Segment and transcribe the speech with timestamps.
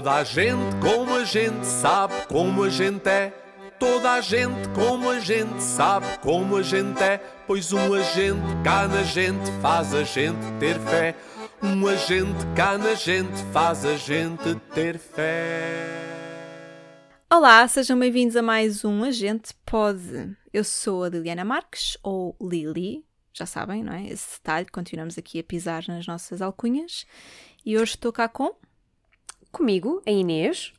[0.00, 3.34] Toda a gente como a gente sabe como a gente é.
[3.78, 7.18] Toda a gente como a gente sabe como a gente é.
[7.46, 11.14] Pois um agente cá na gente faz a gente ter fé.
[11.62, 15.84] Um agente cá na gente faz a gente ter fé.
[17.30, 20.34] Olá, sejam bem-vindos a mais um Agente Pode.
[20.50, 23.04] Eu sou a Liliana Marques, ou Lili,
[23.34, 24.06] já sabem, não é?
[24.06, 27.04] Esse detalhe, continuamos aqui a pisar nas nossas alcunhas.
[27.66, 28.54] E hoje estou cá com.
[29.52, 30.72] Comigo, a Inês.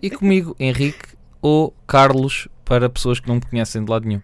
[0.00, 4.22] E comigo, Henrique ou Carlos, para pessoas que não me conhecem de lado nenhum.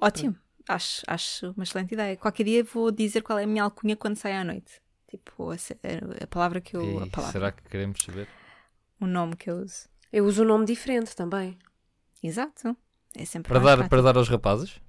[0.00, 0.36] Ótimo,
[0.68, 2.16] acho, acho uma excelente ideia.
[2.16, 4.80] Qualquer dia vou dizer qual é a minha alcunha quando sair à noite.
[5.08, 5.54] Tipo, a,
[6.22, 6.98] a palavra que eu.
[7.00, 8.28] A E palavra, será que queremos saber?
[9.00, 9.88] O nome que eu uso.
[10.12, 11.58] Eu uso um nome diferente também.
[12.22, 12.76] Exato.
[13.16, 13.88] É sempre Para dar, prático.
[13.88, 14.80] para dar aos rapazes?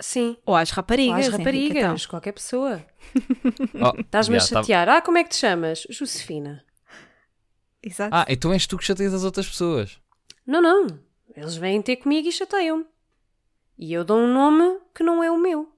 [0.00, 0.36] Sim.
[0.44, 1.28] Ou às raparigas.
[1.28, 2.08] Ou às raparigas, então.
[2.10, 2.84] qualquer pessoa.
[3.74, 4.88] Oh, Estás-me a tá- chatear.
[4.88, 5.86] Ah, como é que te chamas?
[5.90, 6.64] Josefina.
[7.82, 8.14] Exato.
[8.14, 10.00] Ah, então és tu que chateias as outras pessoas.
[10.46, 10.98] Não, não.
[11.36, 12.86] Eles vêm ter comigo e chateiam-me.
[13.78, 15.70] E eu dou um nome que não é o meu.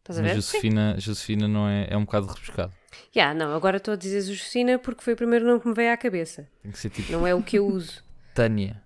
[0.00, 0.36] Estás a Mas ver?
[0.36, 2.72] Josefina, Josefina não é, é um bocado rebuscado.
[3.12, 5.92] Já, não, agora estou a dizer Josefina porque foi o primeiro nome que me veio
[5.92, 6.48] à cabeça.
[6.62, 8.02] Tem que ser tipo Não é o que eu uso.
[8.34, 8.82] Tânia.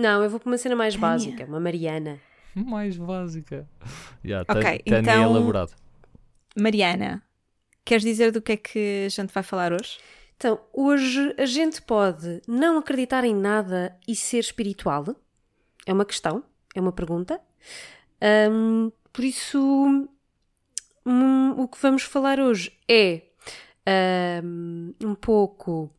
[0.00, 1.08] Não, eu vou para uma cena mais Tânia.
[1.08, 2.18] básica, uma Mariana.
[2.54, 3.68] Mais básica.
[4.24, 5.72] Yeah, Ok, é então- elaborado.
[6.58, 7.22] Mariana,
[7.84, 9.98] queres dizer do que é que a gente vai falar hoje?
[10.36, 15.04] Então, hoje a gente pode não acreditar em nada e ser espiritual?
[15.86, 16.42] É uma questão,
[16.74, 17.40] é uma pergunta.
[18.20, 19.58] Ahm, por isso,
[21.06, 23.22] hum, o que vamos falar hoje é
[23.86, 25.90] ahm, um pouco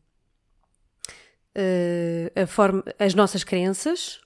[2.42, 4.20] a forma, as nossas crenças,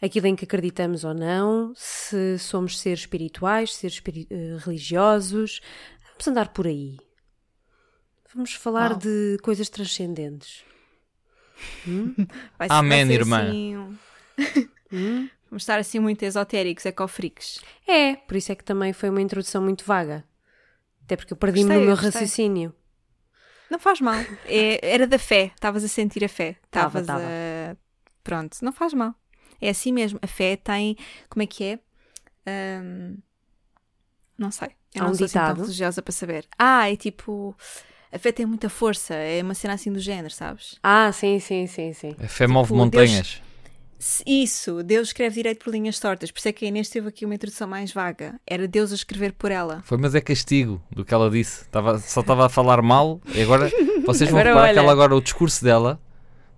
[0.00, 5.60] aquilo em que acreditamos ou não, se somos seres espirituais, seres eh, religiosos.
[6.12, 6.96] Vamos andar por aí.
[8.34, 9.00] Vamos falar Uau.
[9.00, 10.64] de coisas transcendentes.
[12.58, 13.48] Vai, Amém, vai ser irmã.
[13.48, 13.76] Assim...
[13.76, 13.96] um-
[14.92, 15.28] Hum?
[15.50, 17.60] Vamos estar assim muito esotéricos, ecofreaks.
[17.88, 20.22] É, por isso é que também foi uma introdução muito vaga.
[21.02, 22.10] Até porque eu perdi-me no meu gostei.
[22.10, 22.74] raciocínio.
[23.70, 24.20] Não faz mal.
[24.44, 25.50] É- era da fé.
[25.54, 26.56] Estavas a sentir a fé.
[26.70, 27.24] Tava, Estavas tava.
[27.24, 27.76] a.
[28.22, 29.14] Pronto, não faz mal.
[29.60, 30.18] É assim mesmo.
[30.22, 30.96] A fé tem.
[31.28, 31.78] Como é que é?
[32.46, 33.16] Ahm,
[34.38, 34.68] Não sei.
[34.94, 35.60] Eu Há não um sou assim tão ditado.
[35.62, 36.46] religiosa para saber.
[36.58, 37.56] Ah, é tipo.
[38.12, 39.14] A fé tem muita força.
[39.14, 40.78] É uma cena assim do género, sabes?
[40.82, 42.14] Ah, sim, sim, sim, sim.
[42.22, 43.26] A fé move Tipo, montanhas.
[43.28, 43.40] Se-
[44.26, 46.30] Isso, Deus escreve direito por linhas tortas.
[46.30, 48.38] Por isso é que a Inês teve aqui uma introdução mais vaga.
[48.46, 49.82] Era Deus a escrever por ela.
[49.84, 51.66] Foi, mas é castigo do que ela disse.
[51.68, 53.20] Tava, só estava a falar mal.
[53.34, 53.70] E agora
[54.04, 54.84] vocês vão Agora reparar que olha.
[54.84, 56.00] ela agora, o discurso dela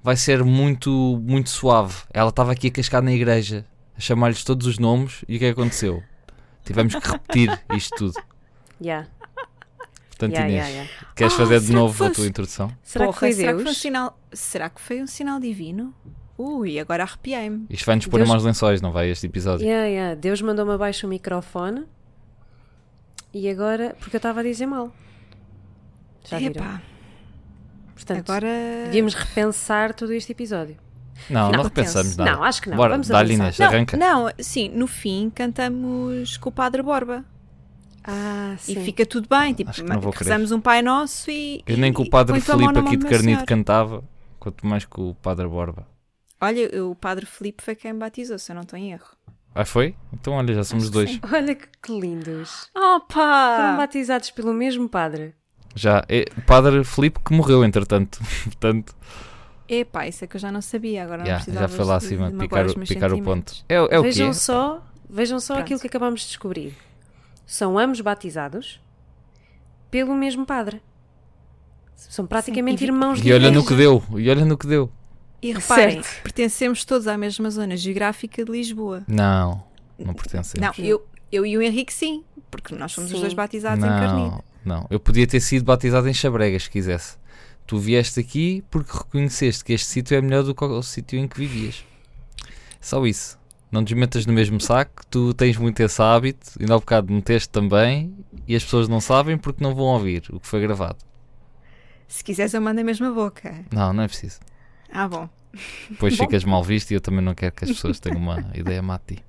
[0.03, 0.91] vai ser muito,
[1.23, 1.95] muito suave.
[2.13, 3.65] Ela estava aqui a cascar na igreja,
[3.97, 5.25] a chamar-lhes todos os nomes.
[5.29, 6.03] E o que é que aconteceu?
[6.65, 8.15] Tivemos que repetir isto tudo.
[8.83, 9.09] Yeah.
[10.09, 11.15] Portanto, Yeah, Inês, yeah, yeah.
[11.15, 12.77] queres Ah, fazer de será que novo a tua introdução?
[12.83, 13.59] Será Porra, que foi será Deus?
[13.59, 14.19] que foi um sinal...
[14.33, 15.95] Será que foi um sinal divino?
[16.39, 17.67] Ui, agora arrepiei-me.
[17.69, 19.11] Isto vai-nos pôr Deus- em maus lençóis, não vai?
[19.11, 19.67] Este episódio.
[19.67, 20.15] Yeah, yeah.
[20.15, 21.85] Deus mandou-me abaixo o microfone.
[23.35, 24.93] E agora, porque eu estava a dizer mal.
[26.29, 26.63] Já viram?
[26.65, 26.83] Epá,
[27.95, 28.47] Portanto, agora.
[28.85, 30.77] devíamos repensar todo este episódio.
[31.29, 32.19] Não, não, Não, repensamos penso.
[32.19, 32.33] nada.
[32.33, 32.77] Não, acho que não.
[32.77, 33.45] Bora, Vamos dá-lhe avançar.
[33.45, 33.97] Inês, Não, arranca.
[33.97, 37.25] não, sim, no fim cantamos com o Padre Borba
[38.05, 38.73] Ah, sim.
[38.81, 39.53] e fica tudo bem.
[39.53, 40.25] Tipo, Acho que não vou querer.
[40.31, 41.63] rezamos um Pai Nosso e.
[41.67, 43.45] Eu nem e- com o Padre Filipe aqui de Senhor.
[43.45, 44.05] cantava,
[44.39, 45.85] quanto mais com o Padre Borba.
[46.41, 49.07] Olha, o Padre Filipe foi quem me batizou, se eu não estou em erro.
[49.55, 49.95] Ah, foi?
[50.13, 51.11] Então, olha, já somos dois.
[51.11, 51.21] sim.
[51.33, 52.71] Olha que, lindos.
[52.73, 53.75] Foram Opa!
[53.77, 55.35] batizados pelo mesmo padre.
[55.75, 56.05] Já.
[56.09, 58.21] É o Padre Filipe que morreu, entretanto.
[58.45, 58.95] Portanto,
[59.69, 61.03] Epá, isso é que eu já não sabia.
[61.05, 63.53] Agora já, não já foi lá acima de picar, picar o ponto.
[63.69, 64.35] É, o- é o vejam quê?
[64.35, 65.65] só, vejam só Pronto.
[65.67, 66.75] aquilo que acabamos de descobrir.
[67.45, 68.81] São ambos batizados
[69.91, 70.81] pelo mesmo padre.
[71.95, 74.03] São praticamente Sim, e irmãos de E olha no que deu.
[74.17, 74.91] E olha no que deu.
[75.41, 76.23] E reparem, Certo.
[76.23, 79.05] pertencemos todos à mesma zona geográfica de Lisboa.
[79.07, 79.63] Não,
[79.99, 80.59] não pertence.
[80.59, 83.21] Não, eu, eu e o Henrique sim, porque nós fomos os Sim.
[83.23, 84.31] dois batizados em Carnide.
[84.31, 84.87] Não, não.
[84.91, 87.17] Eu podia ter sido batizado em Chabregas, se quisesse.
[87.67, 91.29] Tu vieste aqui porque reconheceste que este sítio é melhor do que o sítio em
[91.29, 91.85] que vivias.
[92.81, 93.39] Só isso.
[93.71, 98.17] Não desmetas no mesmo saco, tu tens muito esse hábito, e há bocado meteste também,
[98.47, 100.97] e as pessoas não sabem porque não vão ouvir o que foi gravado.
[102.09, 103.63] Se quiseres, eu mando a mesma boca.
[103.71, 104.41] Não, não é preciso.
[104.91, 105.29] Ah, bom.
[105.91, 106.25] Depois Bom.
[106.25, 108.99] ficas mal visto e eu também não quero que as pessoas tenham uma ideia má
[108.99, 109.25] de ti.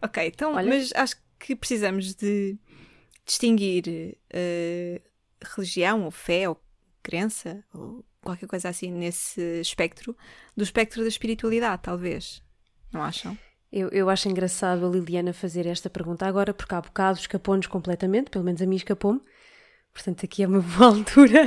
[0.00, 0.68] Ok, então, Olha.
[0.68, 2.58] mas acho que precisamos de
[3.24, 5.00] distinguir eh,
[5.54, 6.60] religião ou fé ou
[7.02, 10.16] crença ou qualquer coisa assim nesse espectro
[10.56, 12.42] do espectro da espiritualidade, talvez.
[12.92, 13.36] Não acham?
[13.70, 18.28] Eu, eu acho engraçado a Liliana fazer esta pergunta agora, porque há bocado escapou-nos completamente,
[18.30, 19.20] pelo menos a mim escapou-me.
[19.92, 21.46] Portanto, aqui é uma boa altura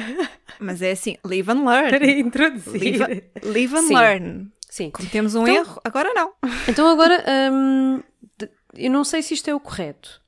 [0.60, 1.90] Mas é assim, live and learn.
[1.90, 3.00] para introduzir.
[3.00, 3.94] Live, live and Sim.
[3.94, 4.52] learn.
[4.70, 4.90] Sim.
[4.92, 6.34] Cometemos um Então- erro, agora não.
[6.70, 8.02] Então agora, hum,
[8.76, 10.22] eu não sei se isto é o correto,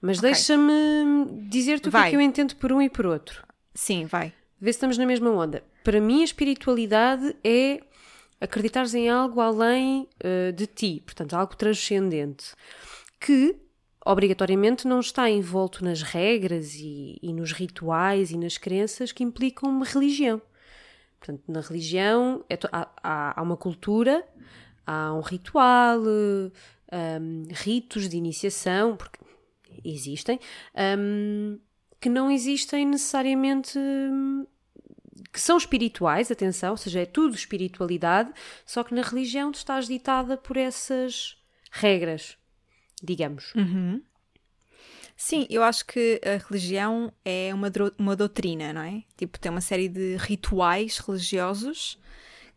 [0.00, 0.30] mas Ok.
[0.30, 3.42] deixa-me dizer-te o que é que eu entendo por um e por outro.
[3.74, 4.32] Sim, vai.
[4.60, 5.62] Vê se estamos na mesma onda.
[5.84, 7.80] Para mim, a espiritualidade é
[8.40, 12.54] acreditares em algo além eh, de ti, portanto, algo transcendente,
[13.20, 13.56] que
[14.10, 19.68] obrigatoriamente não está envolto nas regras e, e nos rituais e nas crenças que implicam
[19.68, 20.40] uma religião.
[21.18, 24.26] Portanto, na religião é há, há- uma cultura,
[24.86, 29.18] há um ritual, hum, ritos de iniciação, porque
[29.84, 30.40] existem,
[30.98, 31.58] hum,
[32.00, 34.46] que não existem necessariamente hum,
[35.30, 38.32] que são espirituais, atenção, ou seja, é tudo espiritualidade,
[38.64, 41.36] só que na religião tu estás ditada por essas
[41.70, 42.37] regras,
[43.02, 43.52] digamos.
[45.16, 49.02] Sim, eu acho que a religião é uma, uma doutrina, não é?
[49.16, 51.98] Tipo, tem uma série de rituais religiosos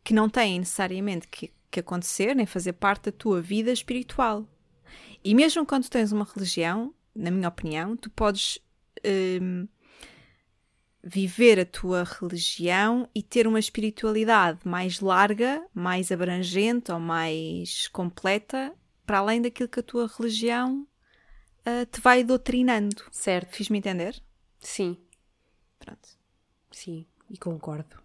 [0.04, 4.48] que não têm necessariamente que, que acontecer nem fazer parte da tua vida espiritual.
[5.24, 8.60] E mesmo quando tens uma religião, na minha opinião, tu podes
[9.42, 9.68] hum,
[11.04, 18.72] viver a tua religião e ter uma espiritualidade mais larga, mais abrangente ou mais completa,
[19.12, 20.88] para além daquilo que a tua religião
[21.66, 23.04] ah, te vai doutrinando.
[23.12, 23.54] Certo?
[23.54, 24.16] Fiz-me entender?
[24.58, 24.98] Sim,
[25.78, 26.08] Pronto.
[26.72, 27.98] sim, e concordo.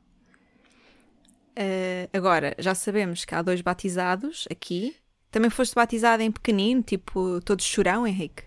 [1.54, 4.96] Ah, agora, já sabemos que há dois batizados aqui.
[5.30, 8.42] Também foste batizado em pequenino, tipo todo chorão, Henrique?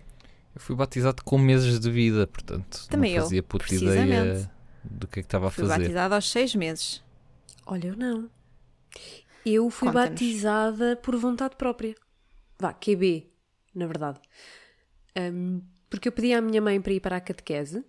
[0.54, 4.06] Eu fui batizado com meses de vida, portanto Também não eu, fazia puta precisamente.
[4.06, 4.50] ideia
[4.84, 5.80] do que é que estava a Fui fazer.
[5.80, 7.02] batizado aos seis meses.
[7.64, 8.28] Olha, eu não.
[9.46, 11.94] Eu fui batizada por vontade própria.
[12.60, 13.30] Vá, QB,
[13.74, 14.20] na verdade.
[15.16, 17.84] Hum, porque eu pedi à minha mãe para ir para a catequese,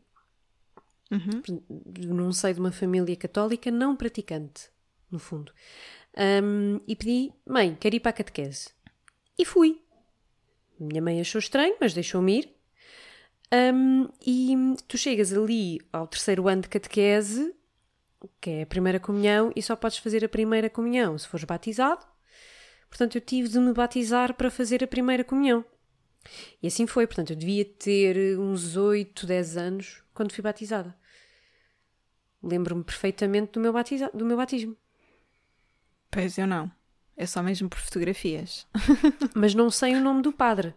[1.12, 1.42] Uhum.
[2.08, 4.70] num seio de uma família católica não praticante,
[5.12, 5.52] no fundo.
[6.18, 8.70] Hum, e pedi, mãe, quero ir para a catequese.
[9.38, 9.82] E fui.
[10.80, 12.56] Minha mãe achou estranho, mas deixou-me ir.
[13.54, 14.56] Hum, e
[14.88, 17.54] tu chegas ali ao terceiro ano de catequese,
[18.40, 22.06] que é a primeira comunhão, e só podes fazer a primeira comunhão se fores batizado.
[22.92, 25.64] Portanto, eu tive de me batizar para fazer a primeira comunhão.
[26.62, 27.08] E assim foi.
[27.08, 30.94] Portanto, eu devia ter uns 8, 10 anos quando fui batizada.
[32.44, 34.76] Lembro-me perfeitamente do meu, batiza do meu batismo.
[36.12, 36.70] Pois eu não.
[37.16, 38.68] É só mesmo por fotografias.
[39.34, 40.76] Mas não sei o nome do padre.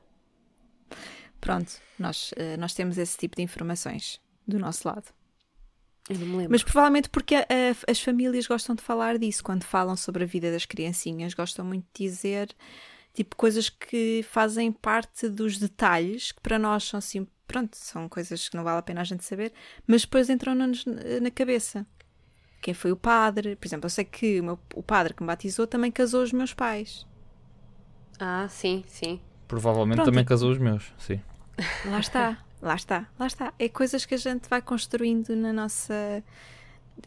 [1.40, 5.12] Pronto, nós, eh, nós temos esse tipo de informações do nosso lado.
[6.08, 6.50] Eu não me lembro.
[6.52, 10.26] Mas provavelmente porque a- a- as famílias gostam de falar disso quando falam sobre a
[10.26, 12.54] vida das criancinhas, gostam muito de dizer
[13.14, 18.48] tipo coisas que fazem parte dos detalhes que para nós são assim, pronto, são coisas
[18.48, 19.52] que não vale a pena a gente saber,
[19.86, 21.86] mas depois entram-nos na na cabeça.
[22.60, 23.56] Quem foi o padre?
[23.56, 26.32] Por exemplo, eu sei que o, meu- o padre que me batizou também casou os
[26.32, 27.06] meus pais.
[28.18, 29.20] Ah, sim, sim.
[29.46, 30.10] Provavelmente Pronto.
[30.10, 31.20] também casou os meus, sim.
[31.86, 33.52] Lá está, lá está, lá está.
[33.58, 36.24] É coisas que a gente vai construindo na nossa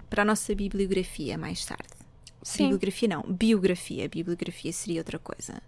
[0.10, 1.88] para a nossa bibliografia mais tarde.
[2.44, 2.64] Sim.
[2.64, 4.08] Bibliografia não, biografia.
[4.08, 5.62] Bibliografia seria outra coisa.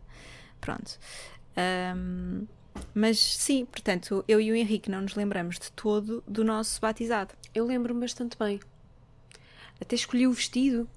[0.62, 1.00] Pronto.
[1.58, 2.46] Ahm,
[2.94, 7.34] mas sim, portanto, eu e o Henrique não nos lembramos de todo do nosso batizado.
[7.54, 8.60] Eu lembro-me bastante bem.
[9.82, 10.88] Até escolhi o vestido.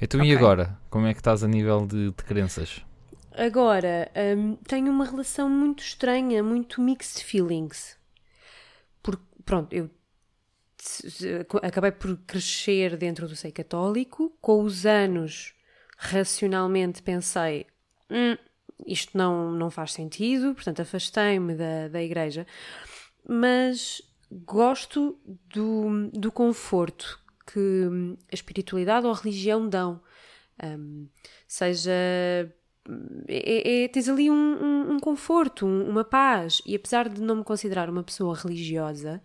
[0.00, 0.30] Então Ok.
[0.30, 0.78] e agora?
[0.90, 2.84] Como é que estás a nível de, de crenças?
[3.36, 7.96] Agora, hum, tenho uma relação muito estranha, muito mixed feelings.
[9.02, 9.90] Porque, pronto, eu
[11.62, 14.36] acabei por crescer dentro do seio católico.
[14.40, 15.54] Com os anos,
[15.96, 17.66] racionalmente pensei:
[18.10, 18.36] "Hum,
[18.86, 22.46] isto não, não faz sentido, portanto, afastei-me da, da igreja.
[23.26, 27.88] Mas gosto do, do conforto que
[28.30, 30.02] a espiritualidade ou a religião dão.
[30.62, 31.08] Hum,
[31.46, 31.92] seja
[33.28, 36.60] é, é- tens ali um, um- um conforto, um- uma paz.
[36.66, 39.22] E apesar de não me considerar uma pessoa religiosa,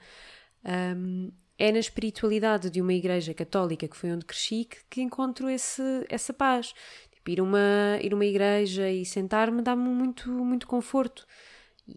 [0.95, 5.49] hum, é na espiritualidade de uma igreja católica que foi onde cresci que, que encontro
[5.49, 6.73] esse, essa paz.
[7.11, 11.25] Tipo, ir a uma, ir uma igreja e sentar-me dá-me muito, muito conforto.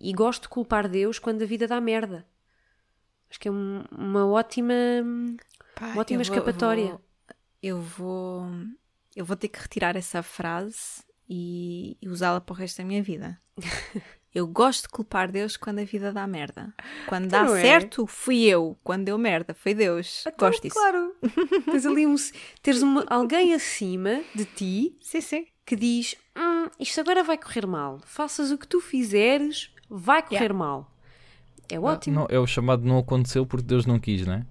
[0.01, 2.27] E gosto de culpar Deus quando a vida dá merda.
[3.29, 4.73] Acho que é um- uma ótima.
[5.81, 6.87] Uma ótima eu vou- escapatória.
[6.87, 7.01] vou-
[7.63, 8.47] Eu vou,
[9.15, 11.03] eu vou ter que retirar essa frase
[11.33, 13.41] e, e usá-la para o resto da minha vida.
[14.35, 16.73] Eu gosto de culpar Deus quando a vida dá merda.
[17.09, 17.63] Quando dá não é?
[17.63, 18.79] certo, fui eu.
[18.85, 20.23] Quando deu merda, foi Deus.
[20.39, 20.77] gosto disso.
[20.77, 21.17] Claro.
[21.65, 22.15] tens ali um,
[22.63, 25.47] teres uma, alguém acima de ti Sim, sim.
[25.67, 27.99] que diz: "Hum, isto agora vai correr mal.
[28.07, 30.55] Faças o que tu fizeres, vai correr Yeah.
[30.55, 30.95] mal.
[31.69, 32.21] É ótimo.
[32.21, 34.47] Não, é o chamado não aconteceu porque Deus não quis, não é?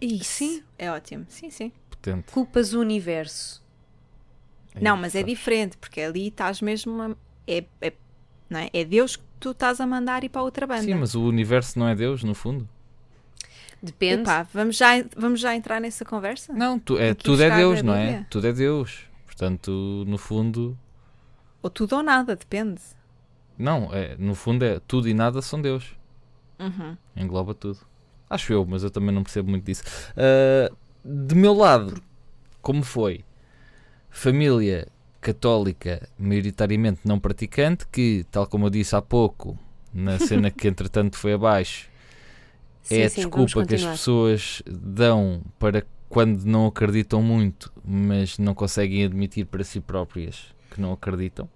[0.00, 0.24] Isso.
[0.24, 0.64] Sim.
[0.76, 1.24] É ótimo.
[1.28, 1.70] Sim, sim.
[1.88, 2.32] Potente.
[2.32, 3.64] Culpas o universo.
[4.80, 7.00] Não, mas é diferente, porque ali estás mesmo.
[7.02, 7.16] a-
[7.46, 7.92] É, é,
[8.50, 8.70] não é?
[8.72, 10.82] é Deus que tu estás a mandar ir para outra banda.
[10.82, 12.68] Sim, mas o universo não é Deus, no fundo.
[13.82, 14.22] Depende.
[14.22, 16.52] Epá, vamos já, vamos já entrar nessa conversa?
[16.52, 18.06] Não, tu, é, tudo é Deus, não é?
[18.06, 18.26] Bíblia.
[18.30, 19.00] Tudo é Deus.
[19.26, 20.76] Portanto, no fundo,
[21.62, 22.80] Ou tudo ou nada, depende.
[23.58, 25.94] não, é, no fundo é tudo e nada são Deus.
[26.58, 26.96] Uhum.
[27.14, 27.78] Engloba tudo.
[28.30, 29.82] Acho eu, mas eu também não percebo muito disso.
[30.16, 30.72] Ah,
[31.04, 32.02] de meu lado,
[32.62, 33.24] como foi?
[34.16, 34.88] Família
[35.20, 39.58] católica, maioritariamente não praticante, que, tal como eu disse há pouco,
[39.92, 41.86] na cena que entretanto foi abaixo,
[42.90, 48.38] é a sim, vamos desculpa que as pessoas dão para quando não acreditam muito, mas
[48.38, 51.46] não conseguem admitir para si próprias que não acreditam.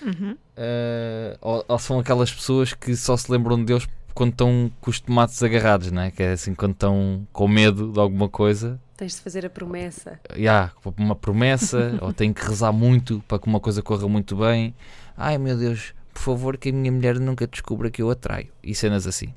[0.00, 0.32] Uhum.
[0.56, 4.90] Uh, ou, ou são aquelas pessoas que só se lembram de Deus quando estão com
[4.90, 6.10] os tomates agarrados, né?
[6.10, 10.20] que é assim quando estão com medo de alguma coisa, Tens de fazer a promessa.
[10.36, 14.74] yeah, uma promessa, ou têm que rezar muito para que uma coisa corra muito bem.
[15.16, 18.48] Ai meu Deus, por favor, que a minha mulher nunca descubra que eu atraio.
[18.62, 19.32] E cenas assim.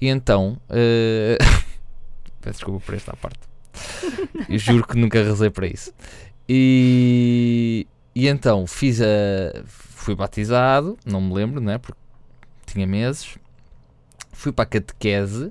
[0.00, 1.44] E então, uh,
[2.42, 3.38] peço desculpa por esta parte.
[4.48, 5.92] Eu juro que nunca rezei para isso.
[6.48, 9.06] E, e então fiz a.
[9.66, 11.78] Fui batizado, não me lembro, né?
[11.78, 12.00] Porque
[12.66, 13.36] tinha meses.
[14.36, 15.50] Fui para a catequese,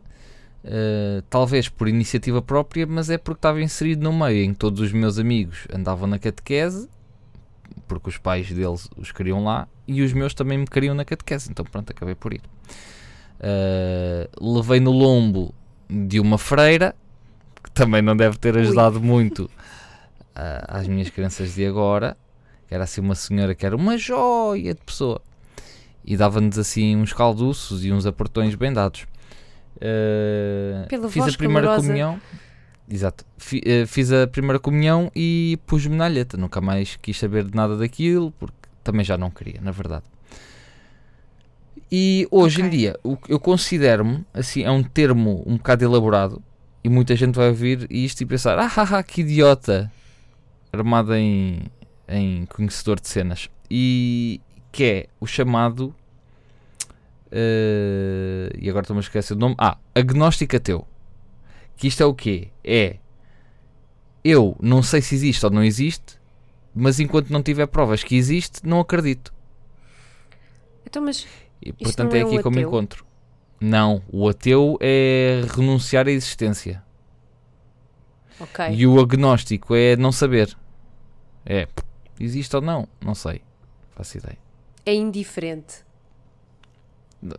[0.63, 4.79] eh, talvez por iniciativa própria, mas é porque estava inserido no meio em que todos
[4.79, 6.87] os meus amigos andavam na catequese,
[7.87, 11.49] porque os pais deles os queriam lá, e os meus também me queriam na catequese,
[11.49, 12.41] então pronto, acabei por ir.
[13.39, 15.51] Eh, levei no lombo
[15.89, 16.95] de uma freira,
[17.63, 19.49] que também não deve ter ajudado muito
[20.35, 22.15] ah, às minhas crianças de agora,
[22.67, 25.19] que era assim uma senhora que era uma joia de pessoa
[26.05, 29.05] e dava-nos assim uns calduços e uns apertões bem dados.
[29.77, 31.87] Uh, Pela fiz a primeira calorosa.
[31.87, 32.21] comunhão.
[32.89, 33.25] Exato.
[33.37, 36.37] Fi- uh, fiz a primeira comunhão e pus-me na alheta.
[36.37, 40.03] Nunca mais quis saber de nada daquilo, porque também já não queria, na verdade.
[41.91, 42.77] E hoje em Ok.
[42.77, 46.41] dia, o eu considero-me, assim, é um termo um bocado elaborado,
[46.83, 49.91] e muita gente vai ouvir isto e pensar, ah, ah, ah, que idiota,
[50.73, 51.61] armado em,
[52.07, 53.49] em conhecedor de cenas.
[53.69, 54.41] E
[54.75, 55.95] que é o chamado,
[57.31, 60.85] eh, e agora estou-me a esquecer do nome, ah, agnóstico ateu.
[61.77, 62.49] Que isto é o quê?
[62.63, 62.97] É,
[64.23, 66.19] eu não sei se existe ou não existe,
[66.73, 69.33] mas enquanto não tiver provas que existe, não acredito.
[70.85, 71.25] Então, mas
[71.61, 72.67] E portanto é é aqui ateu?
[72.67, 73.05] encontro.
[73.61, 76.83] Não, o ateu é renunciar à existência.
[78.39, 78.73] ok.
[78.73, 80.55] E o agnóstico é não saber.
[81.45, 81.67] É,
[82.19, 82.87] existe ou não?
[82.99, 83.41] Não sei.
[83.95, 84.37] Faço ideia.
[84.85, 85.83] É indiferente.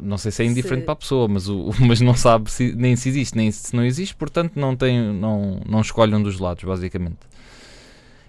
[0.00, 2.72] Não sei se é indiferente Se- para a pessoa, mas, o, mas não sabe se,
[2.74, 6.38] nem se existe, nem se não existe, portanto não, tem, não, não escolhe um dos
[6.40, 7.18] lados, basicamente.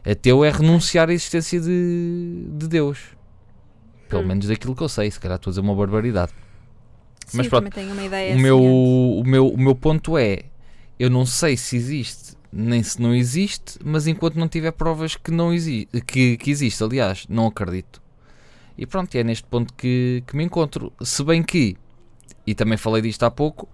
[0.06, 3.00] Ateu é renunciar à existência de, de Deus.
[4.10, 4.28] Pelo Hum.
[4.28, 6.32] menos daquilo que eu sei, se calhar estou a dizer uma barbaridade.
[7.26, 10.44] Sim, Mas pronto, também tenho uma ideia o meu, o, meu, o meu ponto é:
[11.00, 15.30] eu não sei se existe nem se não existe, mas enquanto não tiver provas que,
[15.32, 18.02] não exi que, que existe, aliás, não acredito.
[18.78, 20.94] E pronto, é neste ponto que, que me encontro.
[21.02, 21.76] Se bem que,
[22.46, 23.68] e também falei disto há pouco,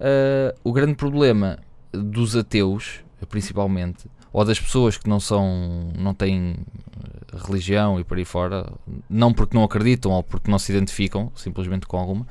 [0.00, 1.58] ah, o grande problema
[1.92, 8.16] dos ateus, principalmente, ou das pessoas que não são, não têm eh, religião e por
[8.16, 8.72] aí fora,
[9.08, 12.26] não porque não acreditam ou porque não se identificam simplesmente com alguma,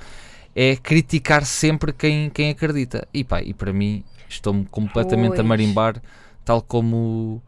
[0.56, 3.08] é criticar sempre quem, quem acredita.
[3.14, 5.48] E pá, e para mim estou-me completamente a Pois.
[5.48, 6.02] marimbar,
[6.46, 7.42] tal como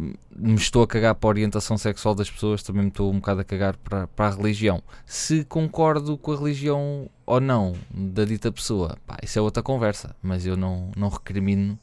[0.00, 3.40] me estou a cagar para a orientação sexual das pessoas, também me estou um bocado
[3.40, 4.82] a cagar para, para a religião.
[5.06, 10.14] Se concordo com a religião ou não da dita pessoa, pá, isso é outra conversa,
[10.22, 11.78] mas eu não, não recrimino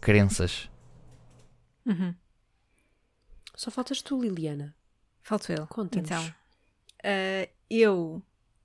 [0.00, 0.68] crenças.
[1.86, 2.14] Uhum.
[3.54, 4.74] Só faltas tu, Liliana.
[5.20, 5.66] Falto eu.
[5.66, 6.10] Conta-nos.
[6.10, 6.34] Então,
[7.04, 8.22] ah, eu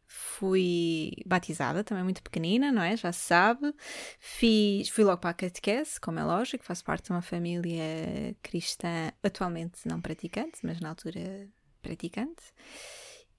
[0.07, 2.95] fui batizada, também muito pequenina, não é?
[2.95, 3.73] Já se sabe.
[4.19, 7.83] Fiz, fui logo para a catequese, como é lógico, faço parte de uma família
[8.41, 11.47] cristã, atualmente não praticante, mas na altura
[11.81, 12.43] praticante.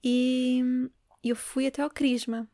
[0.03, 0.61] E
[1.23, 2.47] eu fui até ao Crisma.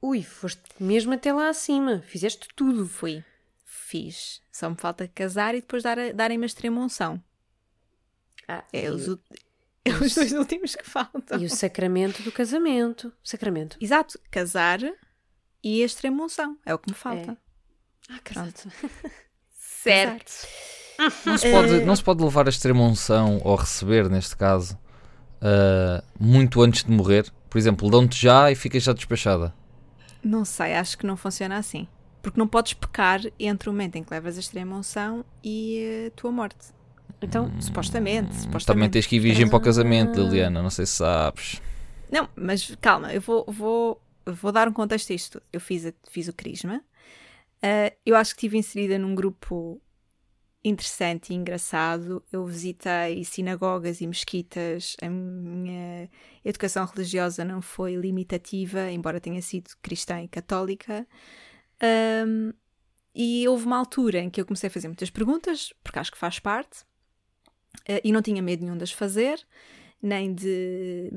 [0.00, 2.00] Ui, foste mesmo até lá acima.
[2.02, 2.86] Fizeste tudo.
[2.88, 3.24] Fui.
[3.64, 4.42] Fiz.
[4.50, 7.22] Só me falta casar e depois dar darem-me a extrema unção.
[8.48, 9.22] Ah, É e, ult-
[9.84, 11.40] é os dois últimos que faltam.
[11.40, 13.12] e o sacramento do casamento.
[13.22, 13.76] Sacramento.
[13.80, 14.80] Exato, casar
[15.62, 16.58] e a extrema unção.
[16.64, 17.36] É o que me falta.
[18.08, 18.68] Ah, Pronto.
[19.82, 20.32] Certo.
[21.26, 24.78] Não se, pode, não se pode levar a extrema unção ou receber, neste caso,
[25.40, 27.28] ah, muito antes de morrer?
[27.50, 29.52] Por exemplo, dão-te já e ficas já despachada.
[30.22, 31.88] Não sei, acho que não funciona assim.
[32.22, 36.10] Porque não podes pecar entre o momento em que levas a extrema unção e a
[36.12, 36.68] tua morte.
[37.20, 38.66] Então, supostamente, supostamente.
[38.66, 40.24] Também tens que ir virgem para o casamento, Ah.
[40.24, 41.62] Liliana, não sei se sabes.
[42.10, 45.42] Não, mas calma, eu vou, vou, vou dar um contexto a isto.
[45.52, 46.82] Eu fiz, a- fiz o Crisma.
[47.62, 49.80] Ah, eu acho que estive inserida num grupo
[50.64, 52.22] interessante e engraçado.
[52.32, 54.96] Eu visitei sinagogas e mesquitas.
[55.00, 56.08] A minha
[56.44, 61.06] educação religiosa não foi limitativa, embora tenha sido cristã e católica.
[61.80, 62.52] Ahm,
[63.14, 66.18] e houve uma altura em que eu comecei a fazer muitas perguntas, porque acho que
[66.18, 66.84] faz parte, ah,
[68.04, 69.40] e não tinha medo nenhum de as fazer,
[70.02, 71.10] nem de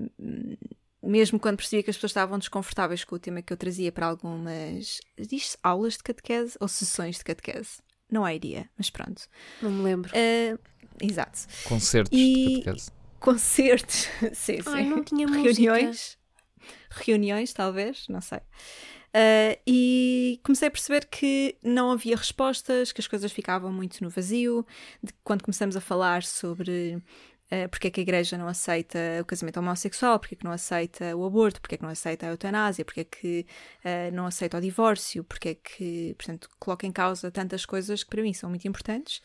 [1.01, 4.07] mesmo quando percebia que as pessoas estavam desconfortáveis com o tema que eu trazia para
[4.07, 7.79] algumas diz aulas de catequese ou sessões de catequese.
[8.11, 9.23] Não há iria, mas pronto.
[9.61, 10.11] Não me lembro.
[10.13, 10.57] Ah,
[11.01, 11.39] exato.
[11.65, 12.91] Concertos E- de catequese.
[13.19, 14.63] Concertos, sim, sim.
[14.67, 16.17] Ai, não tinha Reuniões,
[16.91, 18.39] reuniões, talvez, não sei.
[19.17, 24.09] Ah, e comecei a perceber que não havia respostas, que as coisas ficavam muito no
[24.09, 24.65] vazio.
[25.01, 27.01] De, quando começamos a falar sobre
[27.49, 30.51] ah, porque é que a igreja não aceita o casamento homossexual, porque é que não
[30.51, 33.45] aceita o aborto, porque é que não aceita a eutanásia, porque é que
[33.85, 38.09] ah, não aceita o divórcio, porque é que, portanto, coloca em causa tantas coisas que
[38.09, 39.21] para mim são muito importantes,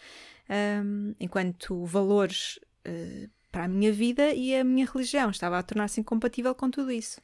[0.49, 2.61] ahm, enquanto valores
[3.53, 7.21] para a minha vida e a minha religião estava a tornar-se incompatível com tudo isso.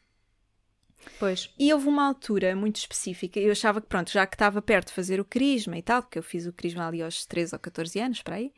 [1.18, 1.50] Pois.
[1.58, 4.94] E houve uma altura muito específica, eu achava que, pronto, já que estava perto de
[4.94, 8.00] fazer o crisma e tal, porque eu fiz o crisma ali aos 13 ou 14
[8.00, 8.52] anos, para aí,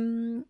[0.00, 0.44] hum,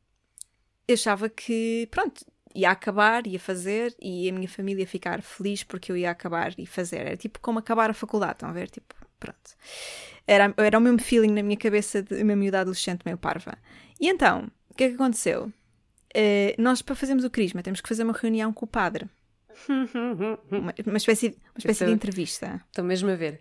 [0.88, 5.62] eu achava que, pronto, ia acabar, ia fazer e a minha família ia ficar feliz
[5.62, 6.99] porque eu ia acabar e fazer.
[6.99, 8.71] Era tipo como acabar a faculdade, estão a ver?
[8.71, 9.50] Tipo, pronto.
[10.26, 13.59] Era, era o mesmo feeling na minha cabeça de uma miúda adolescente meio parva.
[14.00, 15.52] E então, o que é que aconteceu?
[16.14, 19.06] Eh, nós, para fazermos o crisma, temos que fazer uma reunião com o padre.
[20.50, 22.64] Uma, uma espécie, uma espécie de Isso- entrevista.
[22.68, 23.40] Estou mesmo a ver.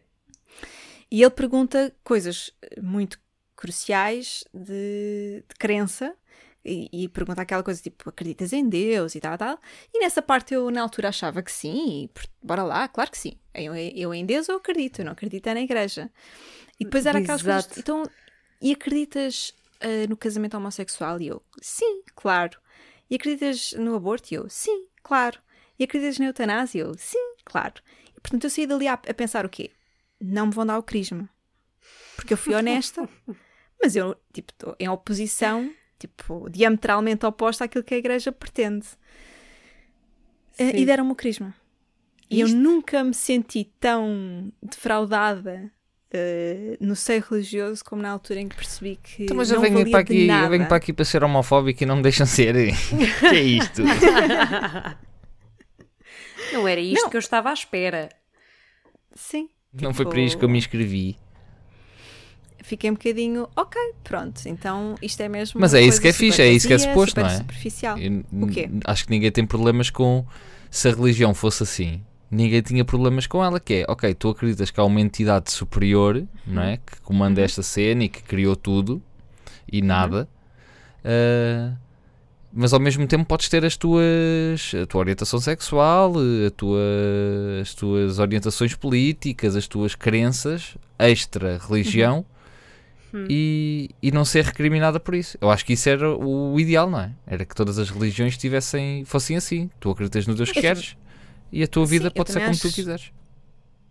[1.12, 3.20] E ele pergunta coisas eh, muito
[3.56, 6.16] cruciais de, de crença
[6.64, 9.60] e, e pergunta aquela coisa tipo: acreditas em Deus e tal, tal.
[9.94, 12.10] E nessa parte eu, na altura, achava que sim, e
[12.42, 13.38] bora lá, claro que sim.
[13.54, 16.12] Eu, eu em Deus eu acredito, eu não acredito é na igreja.
[16.80, 17.68] E depois era aquelas Exato.
[17.68, 17.78] coisas.
[17.78, 18.04] Então,
[18.62, 21.22] e acreditas eh, no casamento homossexual?
[21.22, 22.60] E eu: sim, claro.
[23.10, 24.34] E acreditas no aborto?
[24.34, 25.40] E eu: sim, claro.
[25.80, 26.82] E acreditas na eutanásia?
[26.82, 27.76] Eu: sim, claro.
[28.16, 29.72] E portanto eu saí dali a, a pensar o quê?
[30.20, 31.30] não me vão dar o crisma.
[32.16, 33.08] Porque eu fui honesta,
[33.82, 38.88] mas eu, tipo, estou em oposição, tipo, diametralmente oposta àquilo que a igreja pretende.
[40.58, 40.78] Eh, Sim.
[40.78, 41.54] E deram-me o crisma.
[42.30, 45.72] E eu nunca me senti tão defraudada
[46.12, 49.62] eh, no seio religioso como na altura em que percebi que Então, mas não eu
[49.62, 50.50] venho, para aqui, eu nada.
[50.50, 52.56] venho para aqui para ser homofóbico e não me deixam ser.
[53.20, 53.84] que é isto?
[56.56, 57.10] Não era isto Não.
[57.10, 58.10] que eu estava à espera.
[59.14, 59.50] Sim.
[59.74, 61.18] Não foi Tipo, para isto que eu me inscrevi.
[62.64, 65.62] Fiquei um bocadinho, ok, pronto, então isto é mesmo.
[65.62, 67.38] Mas é isso que é fixe, é isso que é suposto, não é?
[67.38, 67.98] superficial.
[68.00, 68.68] Eu O quê?
[68.86, 70.26] Acho que ninguém tem problemas com.
[70.72, 73.60] Se a religião fosse assim, ninguém tinha problemas com ela.
[73.60, 76.70] Que é, ok, tu acreditas que há uma entidade superior, não Uhum.
[76.70, 76.78] é?
[76.78, 79.00] Que comanda esta cena e que criou tudo
[79.72, 79.88] e Uhum.
[79.88, 80.28] nada.
[82.58, 86.14] Mas ao mesmo tempo podes ter as tuas a tua orientação sexual,
[86.48, 86.80] a tua,
[87.62, 92.26] as tuas orientações políticas, as tuas crenças extra religião
[93.14, 93.28] Uhum.
[93.30, 95.38] e, e não ser recriminada por isso.
[95.40, 97.12] Eu acho que isso era o ideal, não é?
[97.26, 99.70] Era que todas as religiões tivessem, fossem assim.
[99.80, 100.98] Tu acreditas no Deus que queres
[101.50, 103.12] e a tua vida Sim, pode ser como tu acho- quiseres.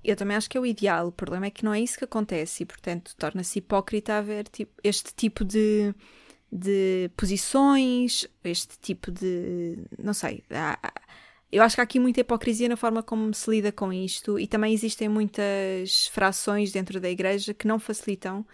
[0.04, 1.06] Eu também acho que é o ideal.
[1.08, 4.72] O problema é que não é isso que acontece e, portanto, torna-se hipócrita haver tipo,
[4.84, 5.94] este tipo de,
[6.56, 9.78] de posições, este tipo de.
[9.98, 10.44] Não sei.
[10.50, 10.92] há-
[11.50, 14.46] eu acho que há aqui muita hipocrisia na forma como se lida com isto e
[14.46, 18.44] também existem muitas frações dentro da Igreja que não facilitam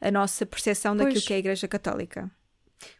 [0.00, 1.26] a nossa percepção daquilo Pois.
[1.26, 2.30] que é a Igreja Católica.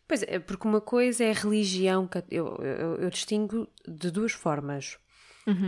[0.08, 4.98] Pois é, porque uma coisa é a religião, eu, eu, eu distingo de duas formas.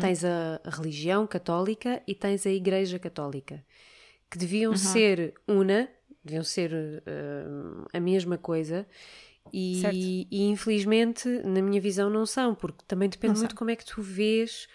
[0.01, 3.63] Tens a, religião católica e tens a Igreja Católica,
[4.31, 5.87] que deviam ser una,
[6.27, 6.73] deviam ser
[7.07, 7.45] eh,
[7.93, 8.87] a mesma coisa.
[9.53, 13.59] E, e, infelizmente, na minha visão, não são, porque também depende Não muito são.
[13.59, 14.67] como é que tu vês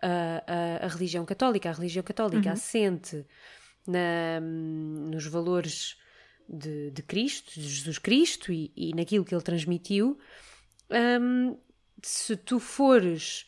[0.00, 0.44] a,
[0.82, 1.68] a, a religião católica.
[1.68, 3.26] A religião católica assente
[3.86, 5.96] na- nos valores
[6.48, 10.18] de, de Cristo, de Jesus Cristo e, e naquilo que ele transmitiu.
[10.90, 11.56] Hum,
[12.02, 13.46] se tu fores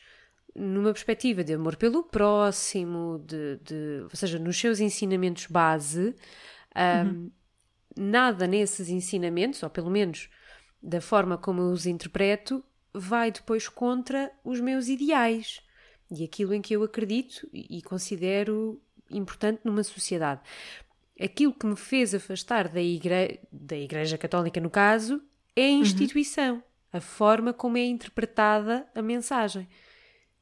[0.54, 6.14] numa perspectiva de amor pelo próximo, de, de- ou seja, nos seus ensinamentos base,
[7.06, 7.30] hum,
[7.96, 10.28] nada nesses ensinamentos, ou pelo menos
[10.82, 15.60] da forma como eu os interpreto, vai depois contra os meus ideais
[16.10, 20.40] e aquilo em que eu acredito e considero importante numa sociedade.
[21.20, 25.22] Aquilo que me fez afastar da, igre da Igreja Católica, no caso,
[25.56, 25.80] é a Uhum.
[25.80, 29.68] instituição, a forma como é interpretada a mensagem.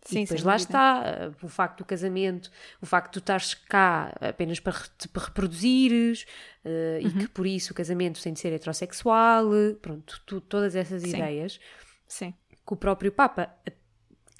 [0.03, 1.03] Sim, e depois lá está
[1.43, 5.25] uh, o facto do casamento, o facto de tu estares cá apenas para te para
[5.27, 6.25] reproduzires
[6.65, 7.19] uh, e Uhum.
[7.19, 9.47] que por isso o casamento tem de ser heterossexual,
[9.83, 11.11] pronto, tu- todas essas Sim.
[11.11, 11.61] ideias
[12.09, 12.35] Sim.
[12.67, 13.55] que o próprio Papa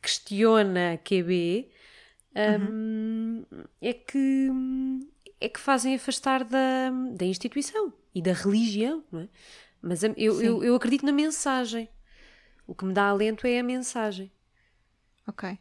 [0.03, 1.69] questiona QB
[2.37, 2.65] Uhum.
[2.71, 3.45] um,
[3.83, 4.49] é que
[5.41, 9.29] é que fazem afastar da, da instituição e da religião, não é?
[9.83, 11.89] Mas eu, eu, eu acredito na mensagem.
[12.67, 14.31] O que me dá alento é a mensagem.
[15.27, 15.59] Ok.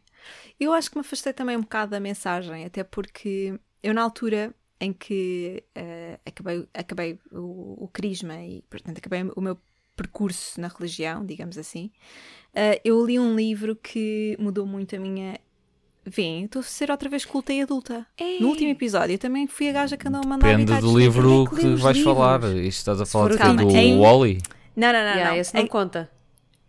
[0.58, 4.54] Eu acho que me afastei também um bocado da mensagem, até porque eu, na altura
[4.80, 9.56] em que eh, acabei, acabei o, o crisma e, portanto, acabei o meu
[9.94, 11.90] percurso na religião, digamos assim,
[12.54, 15.38] eh, eu li um livro que mudou muito a minha.
[16.04, 18.06] Vem, estou a ser outra vez culta e adulta.
[18.40, 21.44] No último episódio, eu também fui a gaja que andou a mandar Depende do livro
[21.44, 22.14] é que os vais livros.
[22.16, 22.42] falar.
[22.56, 24.38] Isto estás a falar do em- Wally?
[24.74, 25.10] Não, não, não.
[25.10, 25.36] Yeah, não.
[25.36, 26.10] esse não A- conta.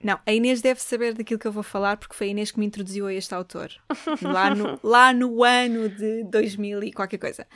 [0.03, 2.59] Não, a Inês deve saber daquilo que eu vou falar porque foi a Inês que
[2.59, 3.71] me introduziu a este autor.
[4.21, 7.47] Lá no, lá no ano de 2000 e qualquer coisa.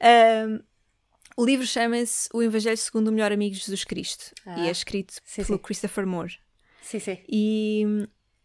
[0.00, 0.60] Ahm,
[1.36, 4.70] o livro chama-se O Evangelho segundo o Melhor Amigo de Jesus Cristo Ah, e é
[4.70, 5.62] escrito sim, pelo sim.
[5.62, 6.38] Christopher Moore.
[6.80, 7.18] Sim, sim.
[7.28, 7.84] E,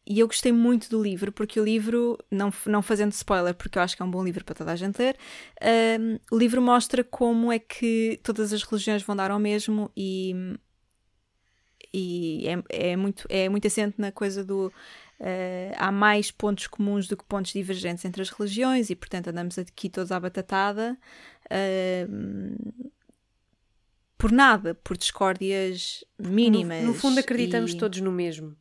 [0.05, 3.81] e eu gostei muito do livro porque o livro, não, não fazendo spoiler, porque eu
[3.81, 5.15] acho que é um bom livro para toda a gente ler,
[5.61, 10.33] ahm, o livro mostra como é que todas as religiões vão dar ao mesmo e,
[11.93, 14.71] e é, é, muito, é muito assente na coisa do.
[15.19, 19.57] ah, há mais pontos comuns do que pontos divergentes entre as religiões e, portanto, andamos
[19.59, 20.97] aqui todos à batatada.
[21.49, 22.55] ahm,
[24.17, 26.81] por nada, por discórdias mínimas.
[26.81, 28.55] No, no fundo, acreditamos e- todos no mesmo.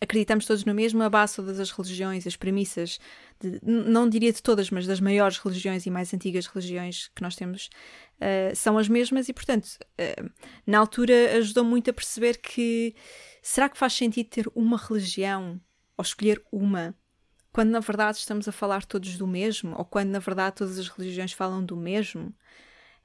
[0.00, 2.98] acreditamos todos no mesmo, a base de todas as religiões, as premissas,
[3.42, 7.34] de- não diria de todas, mas das maiores religiões e mais antigas religiões que nós
[7.34, 7.68] temos,
[8.20, 10.16] eh, são as mesmas e, portanto, eh,
[10.66, 12.94] na altura ajudou muito a perceber que
[13.42, 15.60] será que faz sentido ter uma religião
[15.96, 16.94] ou escolher uma,
[17.52, 20.88] quando na verdade estamos a falar todos do mesmo, ou quando na verdade todas as
[20.88, 22.34] religiões falam do mesmo?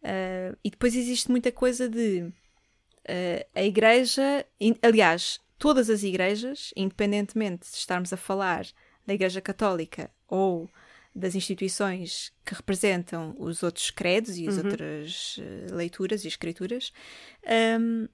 [0.03, 2.31] Eh, e depois existe muita coisa de
[3.55, 4.45] a igreja,
[4.81, 8.65] aliás, todas as igrejas, independentemente de estarmos a falar
[9.05, 10.69] da Igreja Católica ou
[11.15, 16.93] das instituições que representam os outros credos e as outras eh, leituras e escrituras,
[17.79, 18.07] hum,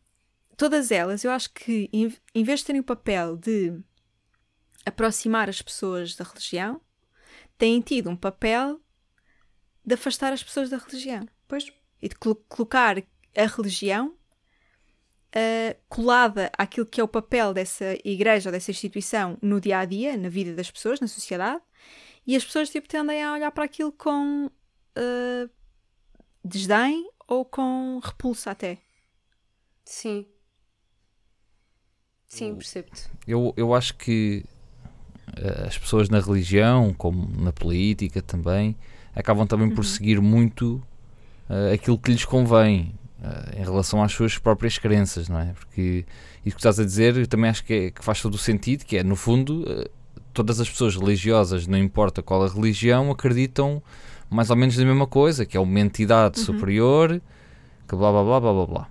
[0.56, 3.78] todas elas, eu acho que em, em vez de terem o papel de
[4.86, 6.80] aproximar as pessoas da religião,
[7.58, 8.80] têm tido um papel
[9.86, 11.28] de afastar as pessoas da religião.
[11.48, 11.72] Pois,
[12.02, 12.98] e de colo- colocar
[13.36, 14.16] a religião
[15.36, 19.86] ah, colada àquilo que é o papel dessa igreja ou dessa instituição no dia a
[19.86, 21.62] dia, na vida das pessoas, na sociedade,
[22.26, 24.50] e as pessoas tipo, tendem a olhar para aquilo com
[24.96, 25.50] ah,
[26.44, 28.78] desdém ou com repulsa até.
[29.86, 30.26] sim.
[32.28, 33.12] Sim, percebo-te.
[33.28, 34.44] Eu, eu acho que
[35.38, 38.76] eh, as pessoas na religião, como na política também,
[39.16, 40.82] acabam também por seguir muito
[41.48, 45.54] eh, aquilo que lhes convém eh, em relação às suas próprias crenças, não é?
[45.54, 46.06] Porque
[46.46, 48.98] isso que estás a dizer também acho que, é- que faz todo o sentido, que
[48.98, 49.90] é, no fundo, eh,
[50.34, 53.82] todas as pessoas religiosas, não importa qual a religião, acreditam
[54.30, 57.22] mais ou menos na mesma coisa, que é uma entidade superior,
[57.88, 58.88] que blá blá blá blá blá blá.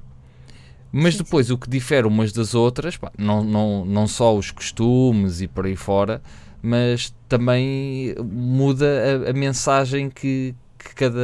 [0.93, 4.51] Mas Sim, depois o que difere umas das outras, pá, não, não, não só os
[4.51, 6.23] costumes e por aí fora,
[6.63, 11.21] mas também muda a, a mensagem que, que cada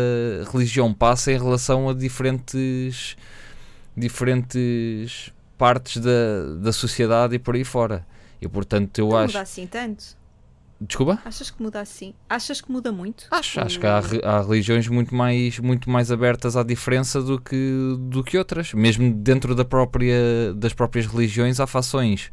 [0.52, 3.16] religião passa em relação a diferentes,
[3.96, 8.06] diferentes partes da, da sociedade e por aí fora.
[8.40, 9.32] E portanto eu não acho.
[9.34, 10.16] muda assim tanto.
[10.80, 11.18] Desculpa?
[11.24, 12.14] Achas que muda assim?
[12.28, 13.26] Achas que muda muito?
[13.32, 17.96] Acho, acho que há, há religiões muito mais, muito mais abertas à diferença do que,
[17.98, 18.72] do que outras.
[18.72, 22.30] Mesmo dentro da própria, das próprias religiões há fações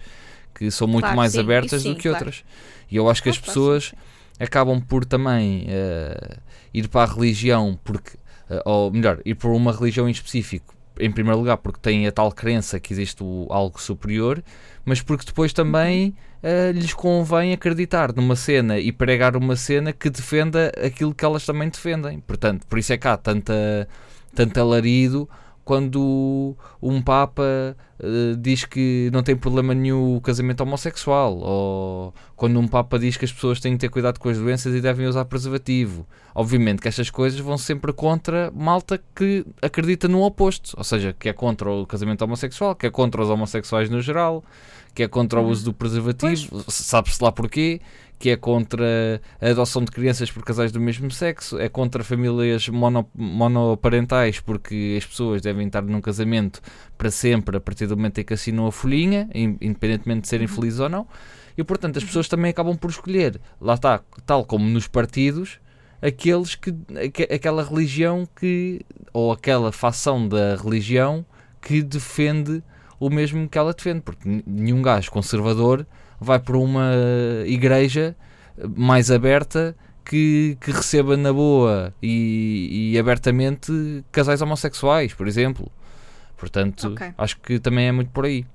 [0.54, 2.26] que são muito Claro, mais sim, abertas isso do sim, que claro.
[2.26, 2.44] outras.
[2.90, 3.96] E eu acho que as pessoas sim,
[4.40, 6.38] acabam por também eh,
[6.74, 8.18] ir para a religião, porque,
[8.50, 12.12] eh, ou melhor, ir por uma religião em específico, em primeiro lugar, porque têm a
[12.12, 14.44] tal crença que existe o- algo superior,
[14.86, 20.10] mas porque depois também eh, lhes convém acreditar numa cena e pregar uma cena que
[20.12, 22.20] defenda aquilo que elas também defendem.
[22.20, 23.88] Portanto, por isso é que há tanta,
[24.36, 25.28] tanto alarido
[25.64, 32.60] quando um Papa eh, diz que não tem problema nenhum o casamento homossexual, ou quando
[32.60, 35.08] um Papa diz que as pessoas têm que ter cuidado com as doenças e devem
[35.08, 36.06] usar preservativo.
[36.34, 41.30] Obviamente que estas coisas vão sempre contra malta que acredita no oposto, ou seja, que
[41.30, 44.44] é contra o casamento homossexual, que é contra os homossexuais no geral,
[44.94, 47.82] que é contra o uso do preservativo, sabe-se lá porquê,
[48.18, 52.68] que é contra a adoção de crianças por casais do mesmo sexo, é contra famílias
[52.70, 56.62] mono, monoparentais, porque as pessoas devem estar num casamento
[56.98, 60.48] para sempre a partir do momento em que assinam a folhinha, in- independentemente de serem
[60.48, 61.08] felizes ou não.
[61.58, 65.60] E portanto as pessoas também acabam por escolher, lá está, tal como nos partidos,
[66.02, 68.82] aqueles que, aque- aquela religião que,
[69.14, 71.26] ou aquela facção da religião
[71.62, 72.62] que defende
[73.00, 75.86] o mesmo que ela defende, porque nenhum gajo conservador
[76.20, 76.92] vai para uma
[77.46, 78.16] igreja
[78.76, 85.72] mais aberta que, que receba na boa e, e abertamente casais homossexuais, por exemplo.
[86.38, 87.14] Portanto, Ok.
[87.18, 88.46] acho que também é muito por aí.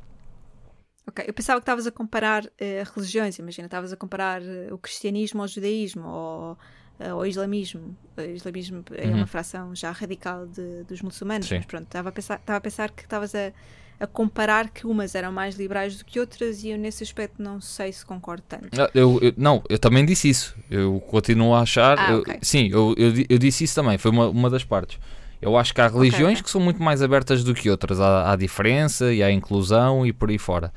[1.07, 4.79] Ok, eu pensava que estavas a comparar eh, religiões, imagina, estavas a comparar eh, o
[4.79, 6.59] cristianismo ao judaísmo ou
[7.01, 7.97] eh, ao islamismo.
[8.17, 9.17] O islamismo é Uhum.
[9.17, 11.57] uma fração já radical de- dos muçulmanos, Sim.
[11.57, 13.51] mas pronto, estava a pensar, estava a pensar que estavas a,
[13.99, 17.61] a comparar que umas eram mais liberais do que outras e eu nesse aspecto não
[17.61, 18.69] sei se concordo tanto.
[18.81, 20.55] Ah, Eu, eu- não, eu também disse isso.
[20.71, 21.99] Eu continuo a achar.
[21.99, 22.25] Ah, eu-.
[22.43, 22.95] Sim, eu,
[23.29, 23.99] eu disse isso também.
[23.99, 24.99] Foi uma, uma das partes.
[25.41, 26.43] Eu acho que há religiões ok.
[26.45, 28.01] que são muito mais abertas do que outras.
[28.01, 30.73] Há, há diferença e há inclusão e por aí fora.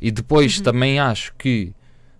[0.00, 1.72] E depois também acho que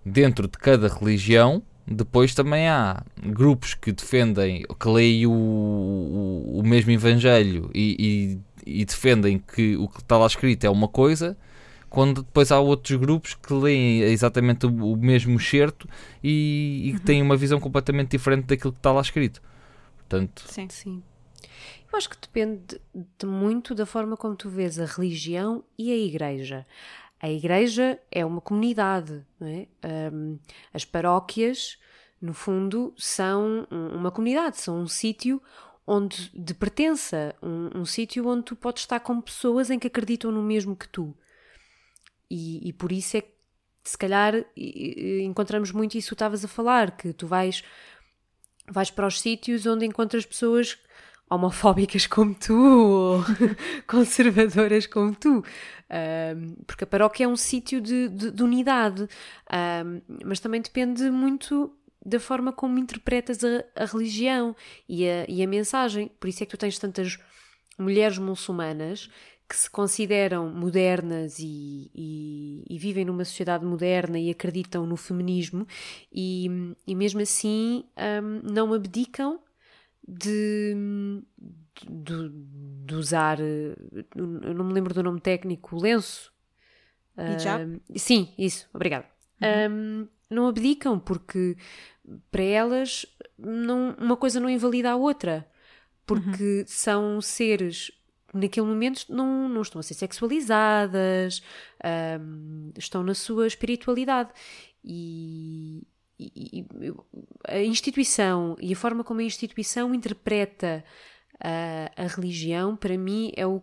[0.05, 6.63] dentro de cada religião, depois também há grupos que defendem, que leem o, o, o
[6.67, 11.35] mesmo Evangelho e, e- e defendem que o que está lá escrito é uma coisa,
[11.89, 15.87] quando depois há outros grupos que leem exatamente o, o mesmo excerto
[16.23, 19.41] e, e que têm uma visão completamente diferente daquilo que está lá escrito.
[19.97, 20.67] Portanto, Sim.
[20.69, 21.03] Sim.
[21.91, 25.97] Eu acho que depende de, muito da forma como tu vês a religião e a
[25.97, 26.65] igreja.
[27.19, 29.67] A igreja é uma comunidade, é?
[29.83, 30.37] Ahm,
[30.73, 31.77] as paróquias,
[32.21, 35.41] no fundo, são um- uma comunidade, são um sítio
[35.85, 40.31] onde de pertença, um, um sítio onde tu podes estar com pessoas em que acreditam
[40.31, 41.17] no mesmo que tu.
[42.29, 43.33] E, e por isso é que,
[43.83, 47.63] se calhar, encontramos muito isso que estavas a falar, que tu vais
[48.71, 50.77] vais para os sítios onde encontras pessoas
[51.29, 53.23] homofóbicas como tu ou
[53.87, 55.43] conservadoras como tu.
[55.89, 59.07] Ahm, porque a paróquia é um sítio de, de- de unidade,
[59.49, 61.71] Ahm, mas também depende muito
[62.05, 64.55] da forma como interpretas a, a religião
[64.87, 66.09] e a, e a mensagem.
[66.19, 67.17] Por isso é que tu tens tantas
[67.77, 69.09] mulheres muçulmanas
[69.47, 75.65] que se consideram modernas e, e- e vivem numa sociedade moderna e acreditam no feminismo
[76.13, 76.47] e,
[76.95, 77.83] mesmo assim
[78.23, 79.39] hum, não abdicam
[80.09, 80.75] de,
[81.87, 82.29] de,
[82.85, 86.31] de usar, eu não me lembro do nome técnico, lenço.
[87.17, 87.63] Hijab?
[87.63, 89.05] Hum, sim, isso, obrigada.
[89.41, 91.55] Hum, não abdicam porque
[92.31, 93.05] para elas
[93.37, 95.47] não, uma coisa não invalida a outra.
[96.05, 97.91] Porque são seres
[98.29, 101.41] que naquele momento não, não estão a ser sexualizadas,
[102.19, 104.31] hum, estão na sua espiritualidade.
[104.83, 105.83] E,
[106.19, 106.93] e- e
[107.47, 110.83] a instituição e a forma como a instituição interpreta
[111.39, 113.61] a, a religião, para mim, é o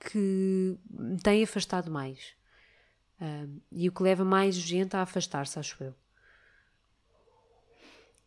[0.00, 2.34] que me tem afastado mais.
[3.20, 5.94] Um, e o que leva mais gente a afastar-se, acho eu.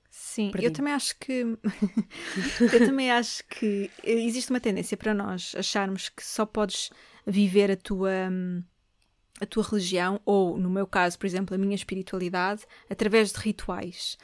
[0.09, 0.71] Sim, eu Perdi-me.
[0.71, 1.43] também acho que
[2.71, 6.89] eu também acho que existe uma tendência para nós acharmos que só podes
[7.25, 8.63] viver a tua hum,
[9.39, 14.17] a tua religião ou no meu caso, por exemplo, a minha espiritualidade através de rituais.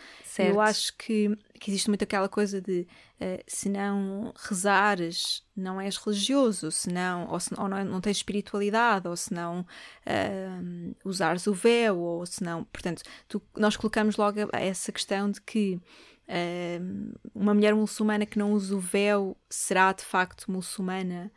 [0.52, 2.88] Eu acho que, que existe muito aquela coisa de
[3.20, 8.18] eh, se não rezares, não és religioso, se não, ou, se, ou não, não tens
[8.18, 9.66] espiritualidade, ou se não
[10.06, 12.64] ahm, usares o véu, ou se não.
[12.66, 15.80] Portanto, tu- nós colocamos logo essa questão de que
[16.28, 21.32] ahm, uma mulher muçulmana que não usa o véu será de facto muçulmana.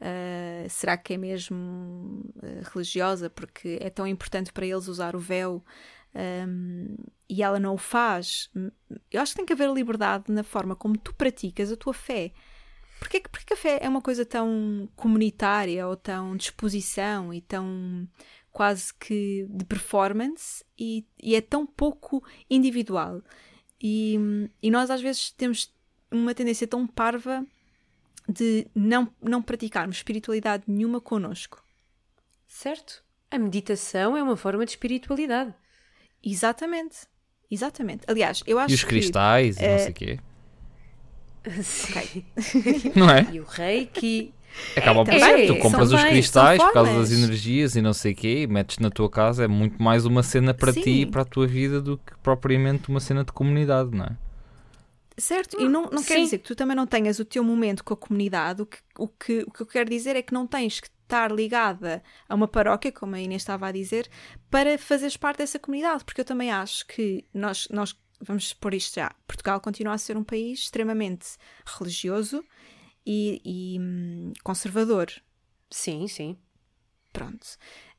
[0.00, 5.18] Ah, será que é mesmo ah, religiosa porque é tão importante para eles usar o
[5.18, 5.62] véu
[6.14, 6.96] um,
[7.28, 8.50] e ela não o faz?
[9.10, 12.32] Eu acho que tem que haver liberdade na forma como tu praticas a tua fé.
[12.98, 17.40] Porquê, que- porquê que a fé é uma coisa tão comunitária ou tão disposição e
[17.40, 18.06] tão
[18.52, 23.22] quase que de performance e, e é tão pouco individual?
[23.82, 24.18] E,
[24.62, 25.74] e nós às vezes temos
[26.10, 27.46] uma tendência tão parva
[28.30, 31.62] de não, não praticarmos espiritualidade nenhuma connosco.
[32.46, 33.02] Certo?
[33.30, 35.54] A meditação é uma forma de espiritualidade.
[36.22, 37.06] Exatamente.
[37.50, 38.04] Exatamente.
[38.06, 38.88] Aliás, eu acho e os que...
[38.88, 40.20] cristais e não eh, sei o quê.
[41.62, 42.24] Sim.
[42.94, 43.26] Não é?
[43.32, 44.34] E o reiki.
[44.76, 45.46] Acaba por também, ser.
[45.46, 48.46] Tu são compras os cristais por causa das energias e não sei o quê e
[48.46, 49.44] metes na tua casa.
[49.44, 51.06] É muito mais uma cena para ti e Sim.
[51.06, 54.16] para a tua vida do que propriamente uma cena de comunidade, não é?
[55.16, 57.94] Certo, e não, não quer dizer que tu também não tenhas o teu momento com
[57.94, 58.62] a comunidade.
[58.62, 61.30] O que, o, que, o que eu quero dizer é que não tens que estar
[61.30, 64.08] ligada a uma paróquia, como a Inês estava a dizer,
[64.48, 66.04] para fazeres parte dessa comunidade.
[66.04, 69.14] Porque eu também acho que nós, nós vamos pôr isto já.
[69.26, 72.44] Portugal continua a ser um país extremamente religioso
[73.04, 75.08] e, e, hum, conservador.
[75.70, 76.36] Sim, sim.
[77.12, 77.46] Pronto.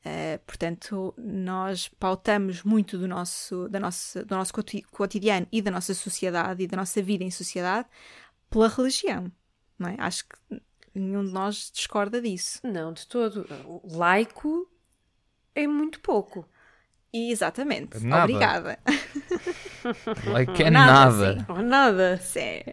[0.04, 5.70] Uh, portanto, nós pautamos muito do nosso, da nossa, do nosso coti- cotidiano e da
[5.70, 7.88] nossa sociedade e da nossa vida em sociedade
[8.50, 9.32] pela religião.
[9.78, 9.96] Não é?
[10.00, 10.62] Acho que
[10.96, 12.60] nenhum de nós discorda disso.
[12.64, 13.46] Não, de todo.
[13.66, 14.68] O laico
[15.54, 16.48] é muito pouco.
[17.14, 18.00] E exatamente.
[18.04, 18.24] Nada.
[18.24, 18.80] Obrigada.
[20.26, 21.40] Like é Nada, nada.
[21.40, 21.46] sim.
[21.50, 22.18] Ou nada.
[22.18, 22.64] Sim.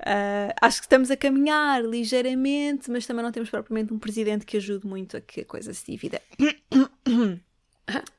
[0.00, 4.56] Uh, acho que estamos a caminhar ligeiramente, mas também não temos propriamente um presidente que
[4.56, 6.22] ajude muito a que a coisa se divida.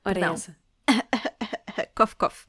[0.04, 0.34] Ora, Perdão.
[0.34, 0.56] essa.
[1.96, 2.48] cof, cof.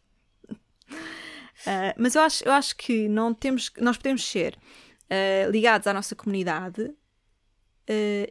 [0.90, 5.94] Uh, mas eu acho, eu acho que não temos, nós podemos ser uh, ligados à
[5.94, 6.92] nossa comunidade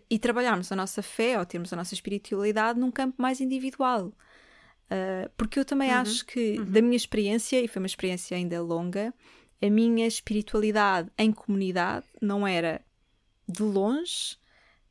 [0.09, 4.13] e trabalharmos a nossa fé ou termos a nossa espiritualidade num campo mais individual.
[5.35, 9.13] Porque eu também acho que, da minha experiência, e foi uma experiência ainda longa,
[9.61, 12.81] a minha espiritualidade em comunidade não era
[13.47, 14.37] de longe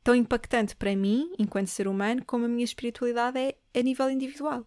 [0.03, 4.65] tão impactante para mim, enquanto ser humano, como a minha espiritualidade é a nível individual.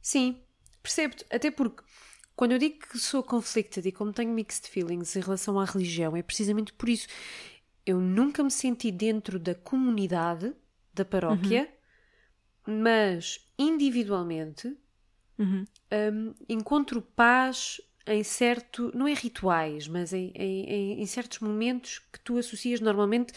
[0.00, 0.40] Sim,
[0.82, 1.24] percebo-te.
[1.30, 1.82] Até porque
[2.34, 6.16] quando eu digo que sou conflicted e como tenho mixed feelings em relação à religião,
[6.16, 7.08] é precisamente por isso.
[7.84, 10.54] Eu nunca me senti dentro da comunidade
[10.94, 11.68] da paróquia,
[12.66, 14.76] mas individualmente
[15.38, 15.64] Uhum.
[15.92, 22.20] hum, encontro paz em certo, não é rituais, mas em, em- em- certos momentos que
[22.20, 23.32] tu associas normalmente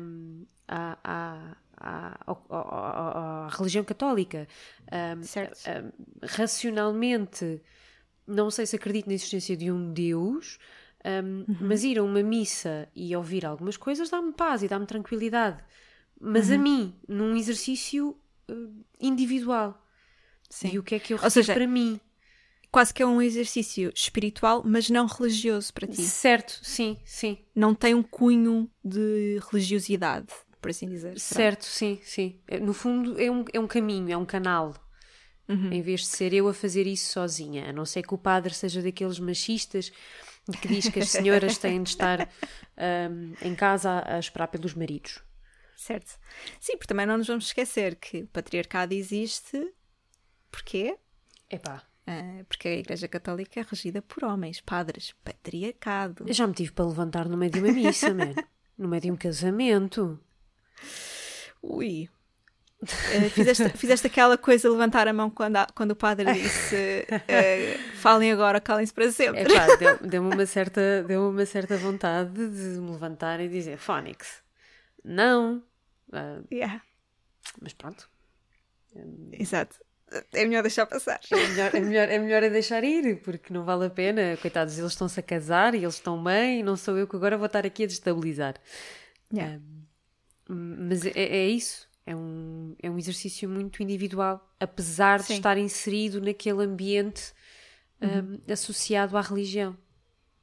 [0.00, 4.46] hum, à, à- à- ao- à religião católica.
[4.92, 5.58] Hum, Certo.
[5.68, 5.90] hum,
[6.22, 7.60] racionalmente,
[8.26, 10.58] não sei se acredito na existência de um Deus,
[11.04, 15.62] hum, mas ir a uma missa e ouvir algumas coisas dá-me paz e dá-me tranquilidade.
[16.20, 18.16] Mas a mim, num exercício
[18.48, 19.82] hum, individual.
[20.50, 20.68] Sim.
[20.72, 22.00] E o que é que eu Ou recebo seja, para mim?
[22.70, 26.02] Quase que é um exercício espiritual, mas não religioso para ti.
[26.02, 27.38] Certo, sim, sim.
[27.54, 30.28] Não tem um cunho de religiosidade,
[30.60, 31.18] por assim dizer.
[31.18, 31.40] será?
[31.40, 32.40] Certo, sim, sim.
[32.46, 34.74] É, No fundo, é um, é um caminho, é um canal.
[35.48, 37.70] Em vez de ser eu a fazer isso sozinha.
[37.70, 39.90] A não ser que o padre seja daqueles machistas
[40.62, 42.28] que diz que as senhoras têm de estar
[43.10, 45.20] hum, em casa a, esperar pelos maridos.
[45.76, 46.16] Certo.
[46.60, 49.74] Sim, porque também não nos vamos esquecer que o patriarcado existe.
[50.52, 50.96] Porquê?
[51.50, 51.82] Epá,
[52.48, 55.14] porque a Igreja Católica é regida por homens, padres.
[55.24, 56.24] Patriarcado.
[56.26, 58.34] eu já me tive para levantar no meio de uma missa, man.
[58.78, 60.18] No meio de um casamento.
[61.62, 62.08] Ui.
[62.82, 67.96] Ah, fizeste, fizeste aquela coisa levantar a mão quando, a- quando o padre disse ah,
[67.96, 69.44] falem agora, calem-se para sempre.
[69.78, 74.42] Deu- deu-me uma, certa, deu uma certa vontade de me levantar e dizer Fónix,
[75.04, 75.62] não.
[76.10, 76.80] Ah, Yeah,
[77.60, 78.08] mas pronto.
[79.32, 79.76] exato.
[80.32, 81.20] É melhor deixar passar.
[81.30, 84.36] É melhor, é, melhor, é melhor é deixar ir, porque não vale a pena.
[84.40, 87.36] Coitados, eles estão-se a casar e eles estão bem, e não sou eu que agora
[87.36, 88.54] vou estar aqui a destabilizar.
[89.32, 89.60] Yeah.
[90.48, 91.88] Mas é, é isso.
[92.04, 95.34] É um, é um exercício muito individual, apesar de Sim.
[95.34, 97.32] estar inserido naquele ambiente
[98.02, 99.76] hum, associado à religião.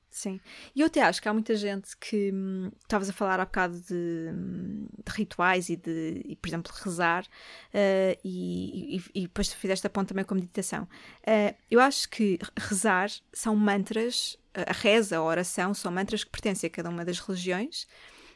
[0.10, 0.40] Sim.
[0.76, 3.80] E eu até acho que há muita gente que hum, estavas a falar há bocado
[3.80, 7.26] de, hum, de rituais e de, e, por exemplo, rezar,
[7.74, 10.88] eh, e, e, e depois tu fizeste a ponto também com a meditação.
[11.26, 16.68] Eh, eu acho que rezar são mantras, a reza, a oração, são mantras que pertencem
[16.68, 17.88] a cada uma das religiões,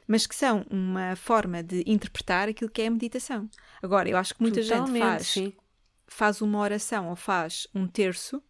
[0.07, 3.49] mas que são uma forma de interpretar aquilo que é a meditação.
[3.81, 5.53] Agora, eu acho que muita gente Totalmente, faz sim.
[6.07, 8.43] faz uma oração ou faz um terço,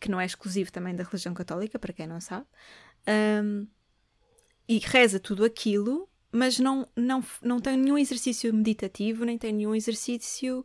[0.00, 2.46] que não é exclusivo também da religião católica, para quem não sabe,
[3.44, 3.66] hum,
[4.68, 9.74] e reza tudo aquilo, mas não, não, não tem nenhum exercício meditativo, nem tem nenhum
[9.74, 10.64] exercício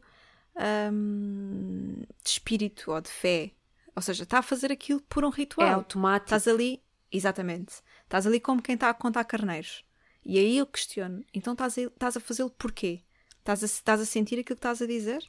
[0.92, 3.52] hum, de espírito ou de fé.
[3.96, 5.68] Ou seja, está a fazer aquilo por um ritual.
[5.68, 6.26] É automático.
[6.26, 9.86] Estás ali, exatamente, estás ali como quem está a contar carneiros.
[10.26, 13.02] E aí eu questiono, então estás a, estás a fazê-lo porquê?
[13.40, 15.24] Estás a, estás a sentir aquilo que estás a dizer?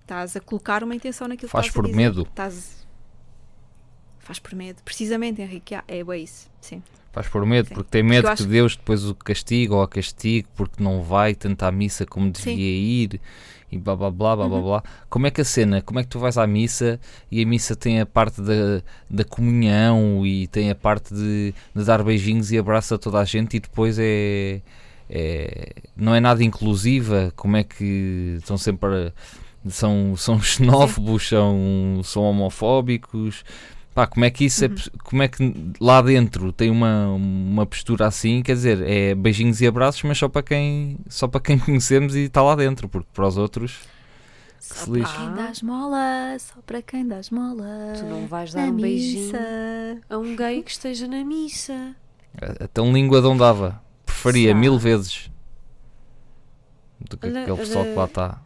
[0.00, 2.10] Estás a colocar uma intenção naquilo Faz que por estás a dizer?
[2.10, 2.28] medo.
[2.28, 2.87] Estás...
[4.28, 4.80] Faz por medo.
[4.84, 5.74] Precisamente, Henrique.
[5.88, 6.48] É bem isso.
[6.60, 6.80] Sim.
[7.12, 7.74] Faz por medo, Sim.
[7.74, 11.02] porque tem Porque medo eu que Deus depois o castigue ou a castigue porque não
[11.02, 12.60] vai tanto à missa como devia Sim.
[12.60, 13.20] ir
[13.72, 14.62] e blá blá blá blá Uhum.
[14.62, 14.82] blá.
[15.08, 17.00] Como é que a cena, como é que tu vais à missa
[17.30, 21.84] e a missa tem a parte da, da comunhão e tem a parte de, de
[21.84, 24.60] dar beijinhos e abraço a toda a gente e depois é,
[25.08, 27.32] é- não é nada inclusiva?
[27.34, 29.12] Como é que estão sempre a-
[29.70, 33.42] são, são xenófobos, são, são homofóbicos?
[33.98, 37.66] Pá, como é que isso é, poss- como é que lá dentro tem uma, uma
[37.66, 41.58] postura assim, quer dizer, é beijinhos e abraços, mas só para quem, só para quem
[41.58, 43.76] conhecemos e está lá dentro, porque para os outros
[44.56, 47.66] que se Só para quem dá esmola, só para quem dá esmola.
[47.98, 50.00] Tu não vais dar um beijinho missa.
[50.08, 51.96] a um gay que esteja na missa.
[52.40, 54.60] A, a tão língua de onde dava, preferia Sabe.
[54.60, 55.28] mil vezes
[57.00, 58.40] do que Olha, aquele pessoal que lá olha- está.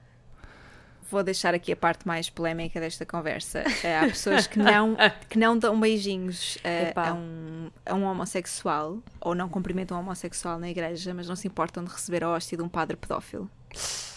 [1.13, 3.63] Vou deixar aqui a parte mais polémica desta conversa.
[3.85, 4.97] Eh, Há pessoas que não,
[5.29, 7.11] que não dão beijinhos eh, Epá.
[7.11, 11.47] a, um, a um homossexual ou não cumprimentam um homossexual na igreja, mas não se
[11.47, 13.51] importam de receber a hóstia de um padre pedófilo.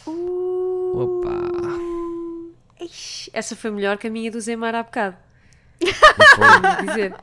[0.08, 1.36] Opa!
[2.80, 5.18] Ixi, essa foi melhor que a minha do Zemar há bocado.
[5.82, 5.86] E.
[5.92, 7.14] Vou dizer.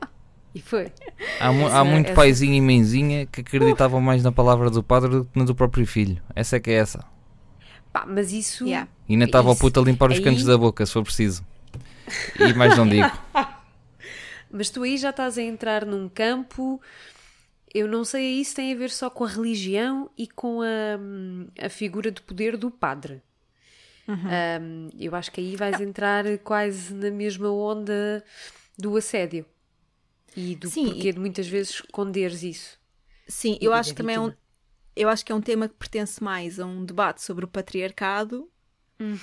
[0.53, 0.91] E foi.
[1.39, 4.83] Há, mu- há Essa- muito essa- paizinho e mãezinha que acreditavam mais na palavra do
[4.83, 6.21] padre do que na do próprio filho.
[6.35, 7.03] Essa é que é essa.
[7.93, 8.65] Pá, mas isso.
[8.65, 8.89] Yeah.
[9.07, 9.61] E ainda estava o Isso.
[9.61, 11.45] puto a limpar os Aí- cantos da boca, se for preciso.
[12.39, 13.09] E mais não digo.
[14.51, 16.79] Mas tu aí já estás a entrar num campo.
[17.73, 21.65] Eu não sei aí se tem a ver só com a religião e com a,
[21.65, 23.19] a figura de poder do padre.
[24.07, 28.23] Um, eu acho que aí vais entrar quase na mesma onda
[28.77, 29.43] do assédio
[30.35, 32.77] e do Sim, porquê de muitas vezes esconderes isso.
[33.27, 34.31] Sim, E eu acho que também é um.
[34.95, 38.49] Eu acho que é um tema que pertence mais a um debate sobre o patriarcado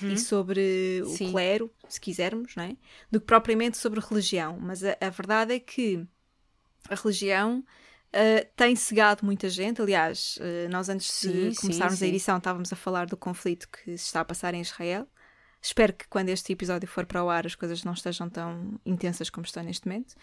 [0.03, 1.31] e sobre o Sim.
[1.31, 2.77] clero, se quisermos, não é?
[3.11, 4.59] do que propriamente sobre religião.
[4.61, 6.07] Mas a, a verdade é que
[6.89, 7.65] a religião
[8.13, 9.81] ah, tem cegado muita gente.
[9.81, 12.09] Aliás, ah, nós antes Sim, de sim, começarmos a sim.
[12.09, 15.07] edição estávamos a falar do conflito que se está a passar em Israel.
[15.63, 19.29] Espero que quando este episódio for para o ar as coisas não estejam tão intensas
[19.31, 20.15] como estão neste momento.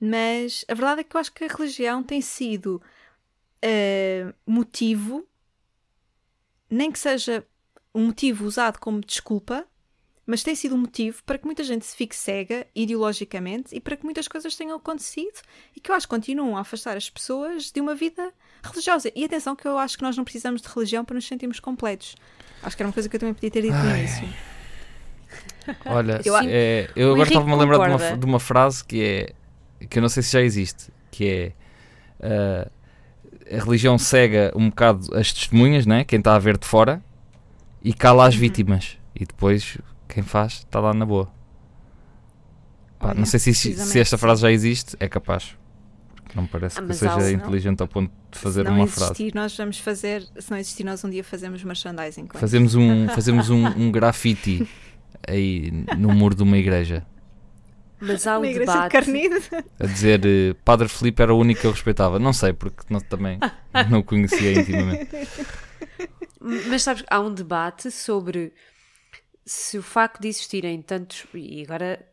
[0.00, 2.82] Mas a verdade é que eu acho que a religião tem sido
[3.64, 5.26] ah, motivo,
[6.70, 7.44] nem que seja
[7.94, 9.66] um motivo usado como desculpa,
[10.26, 13.96] mas tem sido um motivo para que muita gente se fique cega ideologicamente e para
[13.96, 15.40] que muitas coisas tenham acontecido
[15.76, 18.32] e que eu acho que continuam a afastar as pessoas de uma vida
[18.62, 19.10] religiosa.
[19.14, 22.14] E atenção que eu acho que nós não precisamos de religião para nos sentirmos completos.
[22.62, 24.28] Acho que era uma coisa que eu também podia ter dito no início.
[25.86, 29.86] Olha, Eu- é, eu agora estava-me a lembrar de uma, de uma frase que é
[29.86, 31.52] que eu não sei se já existe, que é
[32.20, 32.70] ah,
[33.52, 36.04] a religião cega um bocado as testemunhas, né?
[36.04, 37.02] quem está a ver de fora,
[37.82, 38.28] e cala Uhum.
[38.28, 38.96] as vítimas.
[39.14, 39.78] E depois
[40.08, 41.28] quem faz está lá na boa.
[42.98, 45.56] Pá, Olha, não sei se, se esta frase já existe, é capaz.
[46.14, 49.32] Porque Não parece Ah, que seja inteligente ao ponto de fazer uma existir, frase.
[49.34, 50.22] nós vamos fazer.
[50.38, 52.28] Se não existir, nós um dia fazemos merchandising.
[52.34, 54.66] Fazemos um, fazemos um, um grafite
[55.28, 57.04] aí no muro de uma igreja.
[58.04, 58.96] Mas há de debate.
[59.78, 62.18] a dizer eh, Padre Filipe era o único que eu respeitava.
[62.18, 63.38] Não sei, porque não- também
[63.90, 65.08] não o conhecia intimamente.
[66.40, 68.52] Mas sabes, há um debate sobre
[69.44, 71.24] se o facto de existirem tantos.
[71.34, 72.04] E agora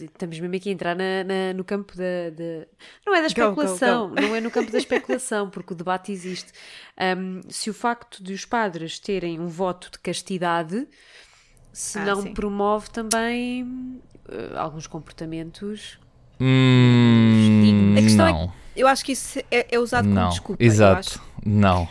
[0.00, 2.30] estamos mesmo aqui a entrar na- na- no campo da.
[2.30, 2.66] da-
[3.06, 6.10] não é da Go, go, especulação, não é no campo da especulação, porque o debate
[6.12, 6.50] existe.
[7.18, 10.88] Um, se o facto de os padres terem um voto de castidade
[11.72, 12.32] se Ah, não sim.
[12.32, 15.98] promove também eh, alguns comportamentos.
[16.40, 20.62] Hum, A questão é não, Eu acho que isso é, é usado como não, desculpa.
[20.62, 21.22] eu exato, acho.
[21.44, 21.88] não,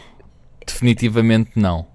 [0.65, 1.87] definitivamente não.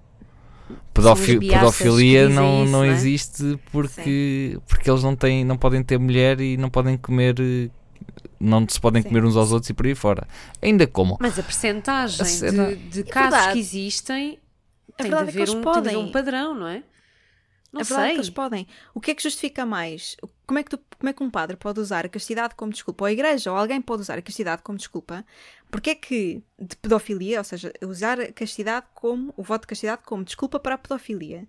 [0.93, 2.89] Pedofi- pedofilia não, isso, não é?
[2.89, 7.37] existe porque, porque eles não têm, não podem ter mulher e não podem comer,
[8.39, 9.09] não se podem Sim.
[9.09, 10.27] comer uns aos outros e por aí fora.
[10.61, 11.17] Ainda como?
[11.21, 13.53] Mas a percentagem A cena- de, de É casos verdade.
[13.55, 14.39] que existem
[14.99, 15.97] A tem de verdade é que haver eles um, tem de haver podem.
[16.09, 16.83] um padrão, não é?
[17.73, 18.15] Não a verdade é sei.
[18.15, 18.67] que eles podem.
[18.93, 20.17] O que é que justifica mais?
[20.47, 23.05] Como é que, tu- como é que um padre pode usar a castidade como desculpa?
[23.05, 25.25] Ou a igreja, ou alguém pode usar a castidade como desculpa?
[25.71, 30.03] Porque é que de pedofilia, ou seja, usar a castidade como, o voto de castidade
[30.05, 31.47] como desculpa para a pedofilia.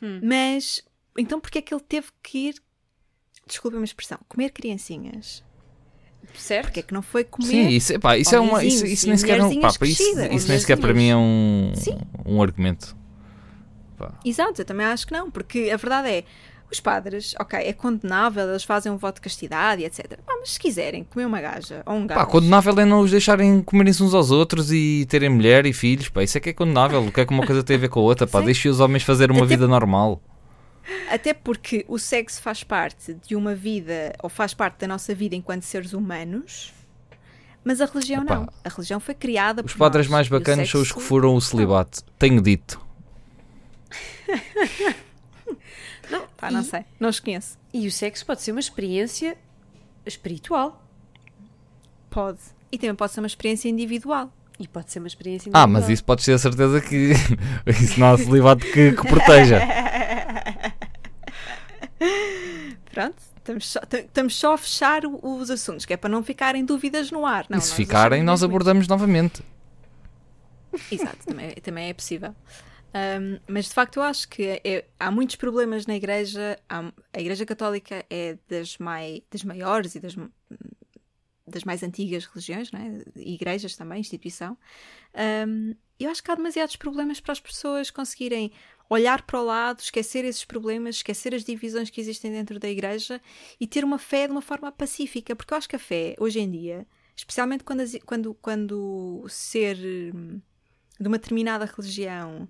[0.00, 0.20] Hum.
[0.22, 0.82] Mas,
[1.18, 2.54] então porque é que ele teve que ir,
[3.46, 5.42] desculpa a minha expressão, comer criancinhas?
[6.34, 6.66] Certo?
[6.66, 7.48] Porque é que não foi comer...
[7.48, 8.64] Sim, isso, epá, isso é uma.
[8.64, 9.60] Isso, homenzinhos isso nem sequer é um.
[9.60, 11.98] Pá, isso, isso nem sequer para mim é um, Sim.
[12.24, 12.96] um argumento.
[14.24, 16.24] Exato, eu também acho que não, porque a verdade é,
[16.70, 20.18] os padres, ok, é condenável, eles fazem um voto de castidade e etc.
[20.26, 23.10] Ah, mas se quiserem comer uma gaja ou um gajo, Pá, condenável é não os
[23.10, 26.52] deixarem comerem-se uns aos outros e terem mulher e filhos, pá, isso é que é
[26.52, 27.02] condenável.
[27.04, 28.80] O que é que uma coisa tem a ver com a outra, pá, deixem os
[28.80, 30.20] homens fazer uma Até- vida normal.
[31.10, 35.36] até porque o sexo faz parte de uma vida, ou faz parte da nossa vida
[35.36, 36.72] enquanto seres humanos,
[37.62, 38.48] mas a religião Epá, não.
[38.64, 41.34] A religião foi criada Os por padres nós, mais o bacanas são os que furam
[41.34, 42.02] o celibato.
[42.18, 42.83] Tenho dito.
[46.36, 47.56] Pá, não sei, não os conheço.
[47.72, 49.36] E o sexo pode ser uma experiência
[50.06, 50.82] espiritual.
[52.10, 52.38] Pode.
[52.70, 54.30] E também pode ser uma experiência individual.
[54.58, 55.68] E pode ser uma experiência Ah, individual.
[55.82, 57.12] mas isso podes ter a certeza que
[57.66, 59.60] isso não há celibato que, que proteja.
[62.92, 63.16] Pronto.
[63.38, 67.26] estamos só, estamos só a fechar os assuntos, que é para não ficarem dúvidas no
[67.26, 67.46] ar.
[67.48, 69.42] Não, e se nós ficarem, nós abordamos novamente.
[70.90, 71.02] isso.
[71.02, 72.34] Exato, também, também é possível.
[72.94, 76.56] Ahm, mas de facto eu acho que é- há muitos problemas na Igreja.
[76.68, 80.14] Há- a Igreja Católica é das, mai, das maiores e das,
[81.44, 83.02] das mais antigas religiões, não é?
[83.16, 84.56] igrejas também, instituição.
[85.12, 88.52] Ahm, eu acho que há demasiados problemas para as pessoas conseguirem
[88.88, 93.20] olhar para o lado, esquecer esses problemas, esquecer as divisões que existem dentro da igreja
[93.58, 96.38] e ter uma fé de uma forma pacífica, porque eu acho que a fé, hoje
[96.38, 96.86] em dia,
[97.16, 99.76] especialmente quando, quando, quando ser
[100.14, 100.40] hum,
[101.00, 102.48] de uma determinada religião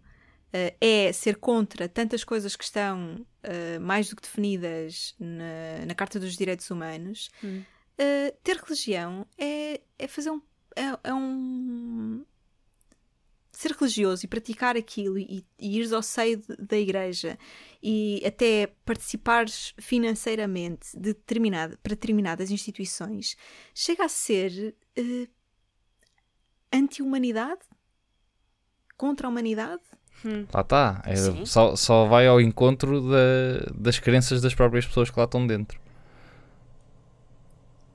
[0.81, 6.19] é ser contra tantas coisas que estão eh, mais do que definidas na, na Carta
[6.21, 7.63] dos Direitos Humanos, Hum.
[7.99, 10.41] eh, ter religião é, é fazer um.
[10.77, 12.25] É, é um
[13.53, 17.39] ser religioso e praticar aquilo e, e ires ao seio de- da igreja
[17.81, 23.37] e até participares financeiramente de determinada, para determinadas instituições
[23.73, 25.29] chega a ser eh,
[26.73, 27.61] anti-humanidade
[28.97, 29.83] contra a humanidade
[30.53, 31.03] Lá está.
[31.05, 35.47] É, só, só vai ao encontro da- das crenças das próprias pessoas que lá estão
[35.47, 35.79] dentro.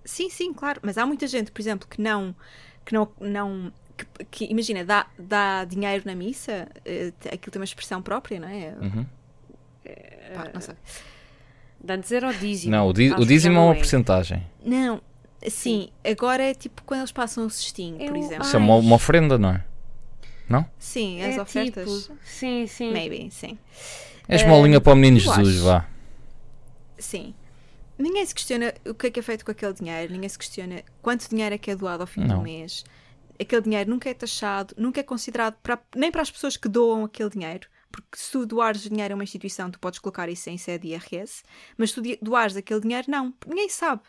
[0.05, 0.79] Sim, sim, claro.
[0.83, 2.35] Mas há muita gente, por exemplo, que não.
[2.85, 7.65] Que não, não que, que, imagina, dá, dá dinheiro na missa, eh, aquilo tem uma
[7.65, 8.73] expressão própria, não é?
[8.81, 9.05] Uhum.
[10.33, 10.75] Pá, não sei.
[11.83, 12.71] De antes era o dízimo.
[12.71, 14.45] Não, o, o dízimo é uma porcentagem.
[14.65, 15.01] Não,
[15.49, 18.45] sim, agora é tipo quando eles passam o cestinho, por Eu- exemplo.
[18.45, 19.63] Isso é uma, uma oferenda, não é?
[20.77, 22.03] Sim, as É ofertas.
[22.03, 22.91] tipo, sim, sim.
[22.91, 23.57] Maybe, sim.
[24.27, 25.63] É esmolinha para o menino Jesus, acho.
[25.65, 25.87] vá.
[26.97, 27.33] Sim.
[27.97, 30.83] Ninguém se questiona o que é que é feito com aquele dinheiro, ninguém se questiona
[31.01, 32.37] quanto dinheiro é que é doado ao fim Não.
[32.37, 32.83] do mês.
[33.39, 37.03] Aquele dinheiro nunca é taxado, nunca é considerado para- nem para as pessoas que doam
[37.05, 37.67] aquele dinheiro.
[37.91, 41.43] Porque se tu doares dinheiro a uma instituição, tu podes colocar isso em sede IRS,
[41.77, 43.33] mas se tu doares aquele dinheiro, não.
[43.47, 44.01] Ninguém sabe.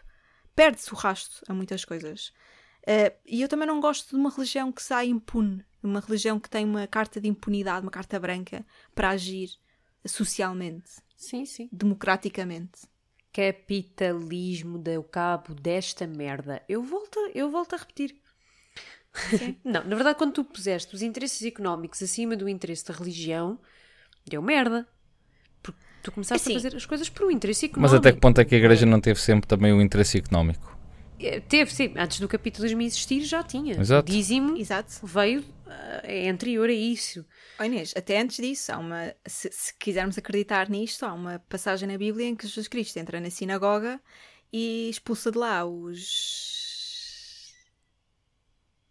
[0.54, 2.32] Perde-se o rasto a muitas coisas.
[2.86, 6.50] Eh, e eu também não gosto de uma religião que sai impune, uma religião que
[6.50, 8.64] tem uma carta de impunidade, uma carta branca
[8.94, 9.50] para agir
[10.06, 11.68] socialmente, Sim, sim.
[11.72, 12.80] democraticamente.
[13.32, 16.62] Capitalismo deu cabo desta merda.
[16.68, 18.16] Eu volto, eu volto a repetir.
[19.38, 19.56] Sim.
[19.64, 23.58] Não, na verdade, quando tu puseste os interesses económicos acima do interesse da religião,
[24.26, 24.88] deu merda.
[25.62, 26.52] Porque tu começaste Assim.
[26.56, 27.96] a fazer as coisas por um interesse Mas económico.
[27.96, 30.76] até que ponto é que a igreja não teve sempre também o interesse económico?
[31.20, 31.92] Eh, Teve, sim.
[31.96, 33.78] Antes do capitalismo existir, já tinha.
[33.78, 34.10] Exato.
[34.10, 35.06] O dízimo Exato.
[35.06, 37.24] veio, eh, é anterior a isso.
[37.58, 41.86] Oh Inês, até antes disso, há uma, se, se quisermos acreditar nisto, há uma passagem
[41.88, 44.00] na Bíblia em que Jesus Cristo entra na sinagoga
[44.52, 46.49] e expulsa de lá os.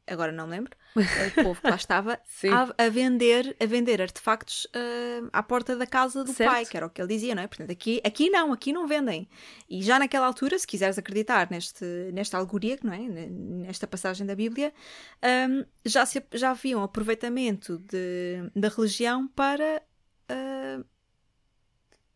[0.09, 0.71] Agora não me lembro.
[1.39, 2.13] O povo que lá estava
[2.51, 6.49] a, a vender, a vender artefactos ah, à porta da casa do Certo.
[6.49, 7.47] pai, que era o que ele dizia, não é?
[7.47, 9.29] Portanto, aqui, aqui não, aqui não vendem.
[9.69, 12.99] E já naquela altura, se quiseres acreditar neste, nesta alegoria, não é?
[12.99, 14.73] Nesta passagem da Bíblia,
[15.49, 19.81] hum, já, se, já havia um aproveitamento de, da religião para
[20.27, 20.83] ah,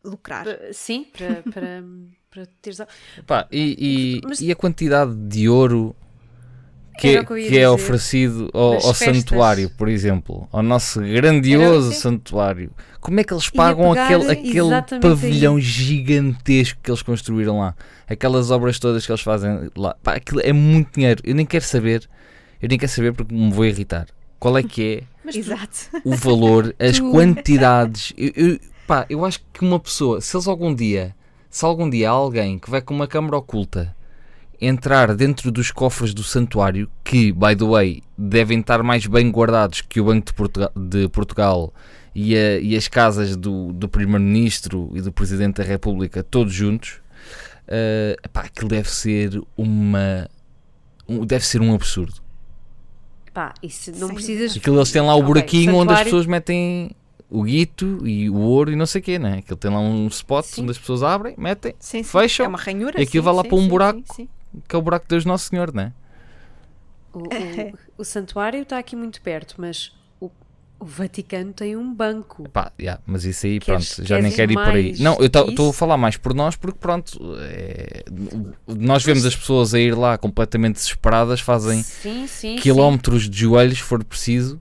[0.02, 0.46] lucrar.
[0.72, 1.84] Sim, para, para,
[2.30, 2.80] para teres.
[3.26, 5.96] Pá, e, e, Mas- e a quantidade de ouro
[6.98, 11.96] que, é, o que é oferecido ao, ao santuário, por exemplo, ao nosso grandioso Era-
[12.00, 12.70] santuário.
[13.00, 15.60] Como é que eles pagam aquele, aquele pavilhão aí.
[15.62, 17.74] gigantesco que eles construíram lá?
[18.08, 19.94] Aquelas obras todas que eles fazem lá.
[20.02, 21.20] Pá, aquilo é muito dinheiro.
[21.24, 22.08] Eu nem quero saber,
[22.62, 24.06] eu nem quero saber porque me vou irritar.
[24.38, 28.12] Qual é que é Mas o valor, as Tu- quantidades.
[28.16, 31.14] Eu, eu- pá, eu acho que uma pessoa, se eles algum dia,
[31.50, 33.94] se algum dia há alguém que vai com uma câmara oculta
[34.60, 39.80] entrar dentro dos cofres do santuário, que, by the way, devem estar mais bem guardados
[39.80, 41.74] que o Banco de Portugal, de Portugal
[42.14, 47.00] e, a- e as casas do, do Primeiro-Ministro e do Presidente da República, todos juntos,
[48.32, 50.28] pá, aquilo deve ser uma.
[51.08, 52.22] um- deve ser um absurdo.
[53.32, 54.56] Pá, isso não Sem precisas.
[54.56, 56.92] Aquilo eles têm lá o buraquinho onde as pessoas metem
[57.28, 59.38] o guito e o ouro e não sei o quê, né?
[59.38, 60.62] Aquilo tem lá um spot Sim.
[60.62, 62.08] onde as pessoas abrem, metem, Sim, sim.
[62.08, 63.00] Fecham É uma ranhura.
[63.00, 64.02] e aquilo sim, vai lá sim, para um sim, buraco.
[64.54, 64.62] Sim, sim.
[64.68, 65.92] que é o buraco de Deus Nosso Senhor, né?
[67.12, 70.30] O, o- o santuário está aqui muito perto, mas o,
[70.80, 72.48] o Vaticano tem um banco.
[72.48, 74.94] Pá, yeah, mas isso aí, Queres- pronto, já nem quero ir por aí.
[74.98, 78.04] Não, eu estou a falar mais por nós porque, pronto, é,
[78.66, 82.56] nós vemos as pessoas a ir lá completamente desesperadas, fazem sim, sim.
[82.56, 84.60] quilómetros de joelhos, se for preciso,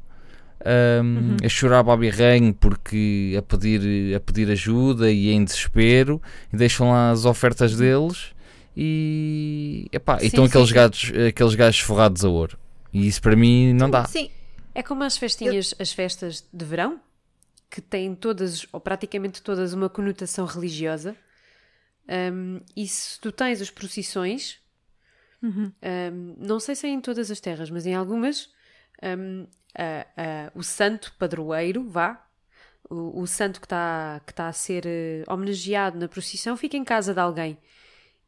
[0.66, 1.38] um, Uhum.
[1.44, 6.22] a chorar babirranho porque a pedir, a pedir ajuda e em desespero,
[6.54, 8.32] e deixam lá as ofertas deles
[8.76, 10.76] e, epá, e Sim, estão sim, aqueles, sim.
[10.76, 12.58] gatos, aqueles gajos forrados a ouro.
[12.92, 14.06] E isso para mim não dá.
[14.06, 14.30] Sim,
[14.76, 17.00] É como as festinhas, as festas de verão,
[17.70, 21.16] que têm todas, ou praticamente todas, uma conotação religiosa.
[22.10, 24.60] Um, e se tu tens as procissões,
[25.82, 28.50] um, não sei se é em todas as terras, mas em algumas,
[29.18, 29.48] um,
[29.78, 30.08] a-
[30.48, 32.26] a- o santo padroeiro, vá,
[32.90, 36.84] o, o santo que está que tá a ser eh, homenageado na procissão, fica em
[36.84, 37.58] casa de alguém.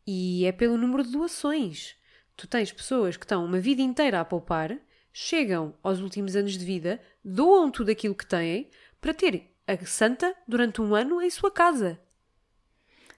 [0.06, 1.96] E é pelo número de doações.
[2.36, 4.78] Tu tens pessoas que estão uma vida inteira a poupar,
[5.12, 10.36] chegam aos últimos anos de vida, doam tudo aquilo que têm para ter a santa
[10.48, 12.00] durante um ano em sua casa.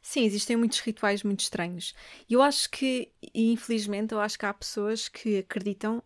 [0.01, 1.93] Sim, existem muitos rituais muito estranhos.
[2.29, 6.01] E eu acho que, infelizmente, eu acho que há pessoas que acreditam,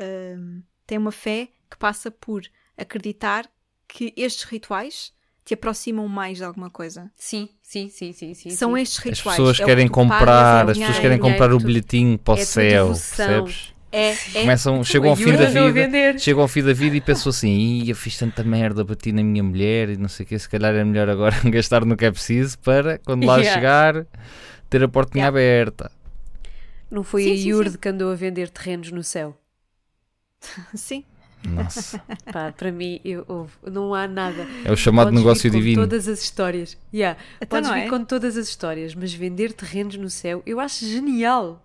[0.00, 2.42] hum, têm uma fé que passa por
[2.76, 3.50] acreditar
[3.88, 5.12] que estes rituais
[5.44, 7.10] te aproximam mais de alguma coisa.
[7.16, 8.50] Sim, sim, sim, sim, sim.
[8.50, 8.82] São sim.
[8.82, 9.38] estes As rituais.
[9.38, 12.36] pessoas É querem comprar, é o as pessoas querem dinheiro, comprar o bilhetinho para o
[12.36, 13.72] É céu, percebes?
[13.90, 14.40] É, é.
[14.40, 17.90] Começam, chegam ao fim da vida, chegam ao fim da vida e pensam assim, "Ih,
[17.90, 20.74] eu fiz tanta merda, bati na minha mulher e não sei o que, se calhar
[20.74, 23.52] é melhor agora gastar no que é preciso para, quando lá Yeah.
[23.52, 24.06] chegar,
[24.70, 25.28] ter a portinha Yeah.
[25.28, 25.90] aberta.
[26.90, 27.36] Não foi Sim, a
[27.70, 27.78] sim.
[27.78, 29.36] que andou a vender terrenos no céu.
[30.74, 31.04] Sim.
[31.48, 31.98] Nossa,
[32.32, 34.46] Pá, para mim, eu, houve- não há nada.
[34.64, 35.82] é o chamado Podes negócio vir com divino.
[35.82, 36.78] todas as histórias.
[36.94, 37.18] Yeah.
[37.40, 37.88] Então Podes vir é?
[37.88, 41.64] com todas as histórias, mas vender terrenos no céu, eu acho genial.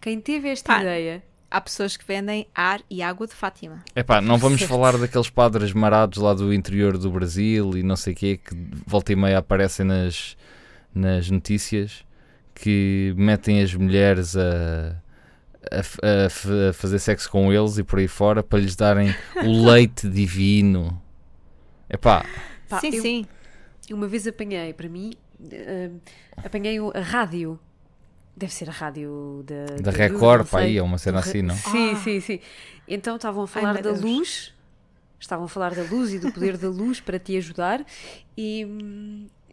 [0.00, 0.80] Quem teve esta Pá.
[0.80, 1.22] ideia.
[1.50, 3.82] Há pessoas que vendem ar e água de Fátima.
[3.94, 4.70] Epá, não vamos Certo.
[4.70, 8.54] falar daqueles padres marados lá do interior do Brasil e não sei o quê, que
[8.84, 10.36] volta e meia aparecem nas,
[10.92, 12.04] nas notícias,
[12.52, 15.00] que metem as mulheres a,
[15.70, 19.14] a a a fazer sexo com eles e por aí fora para lhes darem
[19.44, 21.00] o leite divino.
[21.88, 22.24] Epá,
[22.68, 23.26] Pá, sim, eu- sim.
[23.90, 25.12] Uma vez apanhei, para mim,
[25.50, 25.90] eh,
[26.38, 27.58] apanhei a rádio.
[28.36, 31.54] Deve ser a rádio da, da Record, pá, aí é uma cena assim, não?
[31.54, 31.96] Sim, Ah.
[31.96, 32.40] sim, sim.
[32.86, 34.00] Então estavam a falar meu da Deus.
[34.02, 34.54] luz,
[35.18, 37.82] estavam a falar da luz e do poder da luz para te ajudar,
[38.36, 38.66] e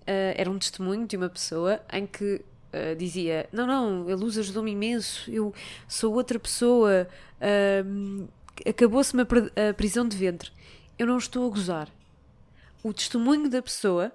[0.06, 2.42] ah, era um testemunho de uma pessoa em que
[2.74, 5.54] ah, dizia: Não, não, a luz ajudou-me imenso, eu
[5.88, 7.08] sou outra pessoa,
[7.86, 8.28] hum,
[8.68, 10.52] acabou-se-me a, a prisão de ventre.
[10.98, 11.90] Eu não estou a gozar.
[12.84, 14.12] O testemunho da pessoa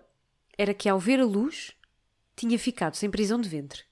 [0.56, 1.72] era que ao ver a luz
[2.36, 3.82] tinha ficado sem prisão de ventre.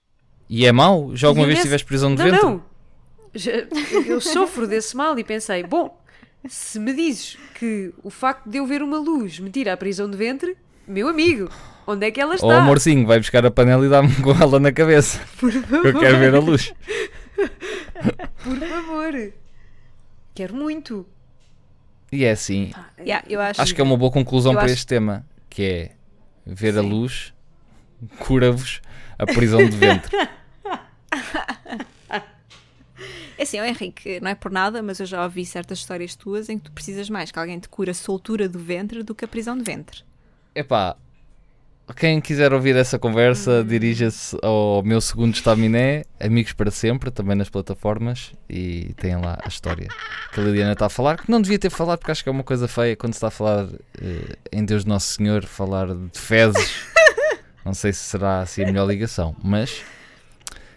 [0.49, 1.15] E é mau?
[1.17, 2.47] Já alguma E vez tiveste prisão de não, ventre?
[2.47, 2.63] Não,
[3.35, 3.51] Já-
[4.07, 6.01] eu sofro desse mal e pensei, bom,
[6.49, 10.09] se me dizes que o facto de eu ver uma luz me tira a prisão
[10.09, 10.57] de ventre,
[10.87, 11.51] meu amigo,
[11.87, 12.59] onde é que ela Ou está?
[12.59, 15.21] amorzinho, vai buscar a panela e dá-me com ela na cabeça.
[15.39, 16.73] Por favor, eu quero ver a luz.
[18.43, 19.33] por favor.
[20.35, 21.07] Quero muito.
[22.13, 24.87] E é assim, Yeah, eu acho, Acho que é uma boa conclusão para acho- este
[24.87, 25.91] tema, que é
[26.47, 26.89] ver a Sim.
[26.89, 27.35] luz
[28.19, 28.81] cura-vos
[29.19, 30.17] a prisão de ventre.
[33.39, 36.49] É assim, ó, Henrique, não é por nada, mas eu já ouvi certas histórias tuas
[36.49, 39.27] em que tu precisas mais que alguém te cura a soltura do ventre do que
[39.27, 40.03] a prisão de ventre.
[40.55, 40.97] Epá,
[41.95, 47.49] quem quiser ouvir essa conversa, dirija-se ao meu segundo estaminé, Amigos para Sempre, também nas
[47.49, 49.89] plataformas, e tem lá a história
[50.33, 52.33] que a Liliana está a falar, que não devia ter falado, porque acho que é
[52.33, 53.69] uma coisa feia quando se está a falar
[54.01, 56.87] eh, em Deus Nosso Senhor, falar de fezes.
[57.65, 59.83] Não sei se será assim a melhor ligação, mas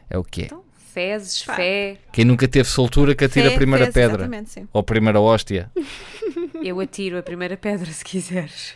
[0.09, 0.45] é o que é.
[0.45, 1.55] Então, fezes, Pá.
[1.55, 4.43] fé, Quem nunca teve soltura que atira Fé, a primeira fezes, pedra.
[4.73, 5.71] Ou a primeira hóstia.
[6.63, 8.75] eu atiro a primeira pedra se quiseres.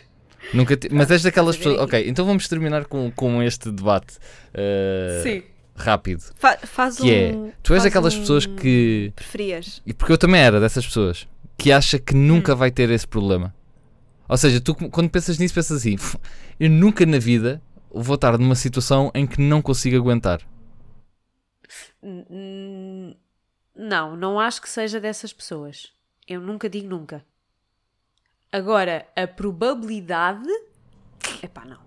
[0.52, 1.78] Nunca ti- Mas és daquelas pessoas.
[1.80, 4.16] Ok, então vamos terminar com, com este debate
[4.54, 5.42] uh, Sim.
[5.74, 6.22] rápido.
[6.36, 7.50] Fa- faz Que é, um.
[7.62, 9.12] tu és daquelas um- pessoas que.
[9.16, 9.82] Preferias?
[9.86, 11.26] E porque eu também era dessas pessoas
[11.56, 12.56] que acha que nunca Hum.
[12.56, 13.54] vai ter esse problema.
[14.28, 16.18] Ou seja, tu quando pensas nisso, pensas assim: "F-
[16.58, 20.40] eu nunca na vida vou estar numa situação em que não consigo aguentar.
[23.76, 25.92] Não, não acho que seja dessas pessoas.
[26.28, 27.24] Eu nunca digo nunca.
[28.56, 30.48] Agora, a probabilidade.
[31.42, 31.78] Epá, não.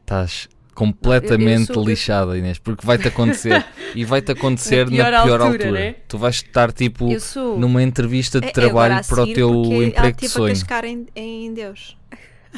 [0.00, 3.64] Estás completamente eu sou- eu- lixada, Inês, porque vai-te acontecer.
[3.94, 5.70] e vai-te acontecer Na na pior pior altura, altura.
[5.72, 5.94] né?
[6.06, 7.58] Tu vais estar tipo sou.
[7.58, 9.50] numa entrevista de É- é trabalho a para o teu
[9.82, 10.54] emprego de teve a sonho.
[10.54, 11.96] cascar em, em Deus.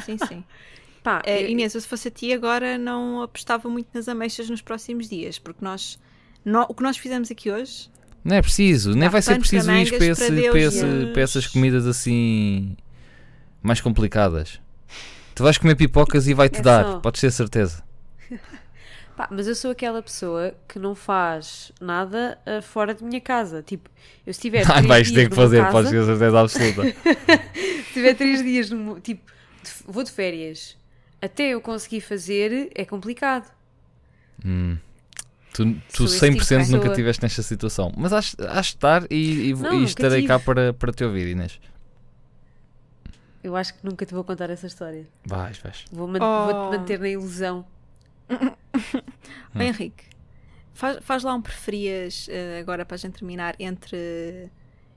[0.05, 0.43] Sim, sim.
[1.03, 4.49] Pá, É, eu- Inês, eu se fosse a ti agora não apostava muito nas ameixas
[4.49, 5.99] nos próximos dias, porque nós,
[6.43, 7.89] nó- o que nós fizemos aqui hoje,
[8.23, 11.21] Não é preciso, nem vai ser preciso ir para, esse, para para, esse- os- para
[11.21, 12.75] essas comidas assim
[13.65, 14.59] mais complicadas.
[15.33, 17.83] Tu vais comer pipocas e vai-te É dar, só- podes ter certeza.
[19.17, 23.61] pá, mas eu sou aquela pessoa que não faz nada ah, fora de minha casa.
[23.61, 23.89] Tipo,
[24.25, 24.63] eu se tiver.
[24.65, 26.81] Três vais ter que fazer, casa, podes ter certeza absoluta.
[27.87, 29.23] Se tiver três dias, no, tipo,
[29.63, 30.77] de- vou de férias.
[31.21, 33.49] Até eu conseguir fazer é complicado.
[34.45, 34.77] Hum.
[35.53, 35.63] Tu,
[35.93, 36.87] tu Sou esse tipo de 100% nunca pessoa.
[36.87, 37.91] estive nesta situação.
[37.95, 40.45] Mas acho, acho de estar e, e, Não, e estarei cá tive.
[40.45, 41.57] para, para te ouvir, Inês.
[43.45, 45.05] Eu acho que nunca te vou contar essa história.
[45.25, 45.85] Vais, vais.
[45.91, 46.45] Vou man- Oh.
[46.51, 47.65] Vou-te manter na ilusão.
[49.55, 50.03] Ó, Henrique,
[50.73, 54.49] faz, faz lá um preferias eh, agora para a gente terminar entre.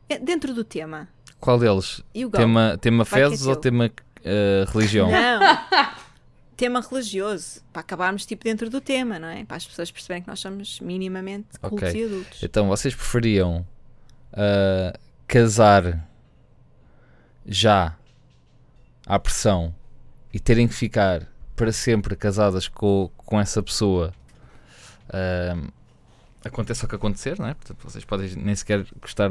[0.09, 1.09] eh, dentro do tema.
[1.38, 2.03] Qual deles?
[2.32, 3.61] Tema, tema é fezes ou teu.
[3.70, 3.90] tema
[4.24, 5.11] eh, religião?
[5.11, 5.40] Não!
[6.57, 7.61] tema religioso.
[7.72, 9.44] Para acabarmos tipo dentro do tema, não é?
[9.44, 12.01] Para as pessoas perceberem que nós somos minimamente cultos Ok.
[12.01, 12.42] e adultos.
[12.42, 13.64] Então, vocês preferiam
[14.32, 16.09] ah, casar
[17.46, 17.94] já
[19.09, 19.75] à pressão
[20.33, 24.13] e terem que ficar para sempre casadas com, com essa pessoa?
[25.09, 25.57] ah,
[26.45, 27.55] aconteça o que acontecer, não é?
[27.55, 29.31] Portanto, vocês podem nem sequer gostar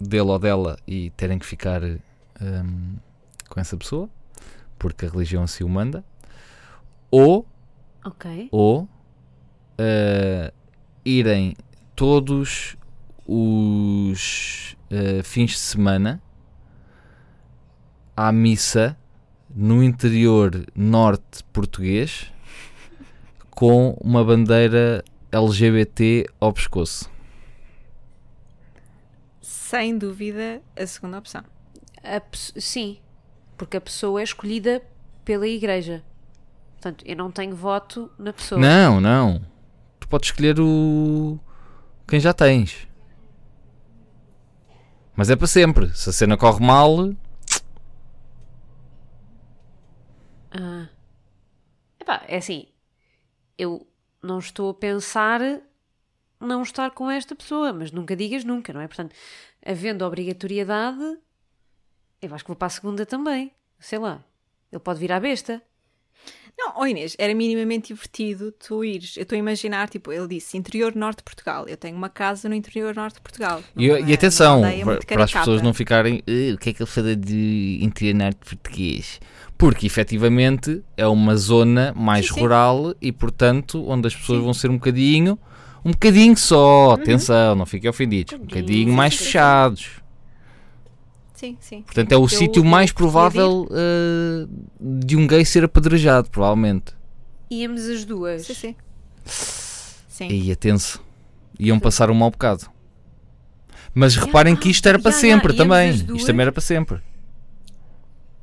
[0.00, 2.96] dele ou dela e terem que ficar ahm,
[3.48, 4.08] com essa pessoa,
[4.78, 6.04] porque a religião assim o manda.
[7.10, 7.46] Ou
[8.04, 8.48] Ok.
[8.52, 8.88] ou
[9.76, 10.52] eh,
[11.04, 11.56] irem
[11.96, 12.76] todos
[13.26, 16.22] os eh, fins de semana
[18.18, 18.98] à missa
[19.48, 22.32] no interior norte português
[23.48, 27.08] com uma bandeira LGBT ao pescoço.
[29.40, 31.44] Sem dúvida, a segunda opção.
[32.02, 32.98] A sim,
[33.56, 34.82] porque a pessoa é escolhida
[35.24, 36.02] pela igreja.
[36.72, 38.60] Portanto, eu não tenho voto na pessoa.
[38.60, 39.40] Não, não.
[40.00, 41.38] Tu podes escolher o
[42.08, 42.88] quem já tens.
[45.14, 45.88] Mas é para sempre.
[45.94, 47.14] Se a cena corre mal,
[50.50, 50.88] Ah.
[52.00, 52.68] Epá, é assim,
[53.56, 53.86] eu
[54.22, 55.40] não estou a pensar
[56.40, 58.86] não estar com esta pessoa, mas nunca digas nunca, não é?
[58.86, 59.14] Portanto,
[59.64, 61.18] havendo obrigatoriedade,
[62.22, 63.52] eu acho que vou para a segunda também.
[63.78, 64.24] Sei lá,
[64.70, 65.62] ele pode vir à besta.
[66.60, 69.16] Não, ó Inês, era minimamente divertido tu ires.
[69.16, 71.66] Eu estou a imaginar, tipo, ele disse interior norte de Portugal.
[71.68, 73.62] Eu tenho uma casa no interior norte de Portugal.
[73.76, 76.72] E, e é atenção, para, muito para as pessoas não ficarem "Eh, o que é
[76.72, 79.20] que ele fala de interior norte português?
[79.56, 82.40] Porque efetivamente é uma zona mais Sim, sim.
[82.40, 84.44] rural e portanto onde as pessoas Sim.
[84.44, 85.38] vão ser um bocadinho,
[85.84, 86.92] um bocadinho só, Uhum.
[86.94, 89.90] atenção, não fiquem ofendidos, um Bocadinho, mais fechados.
[91.38, 91.82] Sim, sim.
[91.82, 94.48] Portanto é o Eu- sítio mais provável eh,
[94.80, 96.92] de um gay ser apedrejado, provavelmente.
[97.48, 98.44] Íamos as duas.
[98.44, 98.76] Sim, sim.
[100.08, 100.26] Sim.
[100.28, 101.00] E tenso.
[101.60, 102.66] Iam passar um mau bocado.
[103.94, 105.90] Mas reparem que isto era para já, sempre também.
[105.92, 107.00] Isto também era para sempre.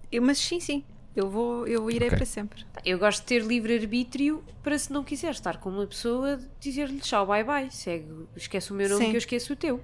[0.09, 0.81] Eu- mas sim, sim.
[1.13, 2.17] Eu vou, eu irei Ok.
[2.17, 2.63] para sempre.
[2.85, 7.27] Eu gosto de ter livre-arbítrio para se não quiser estar com uma pessoa, dizer-lhe tchau,
[7.27, 8.05] bye bye, segue,
[8.37, 9.09] esquece o meu nome Sim.
[9.11, 9.81] que eu esqueço o teu.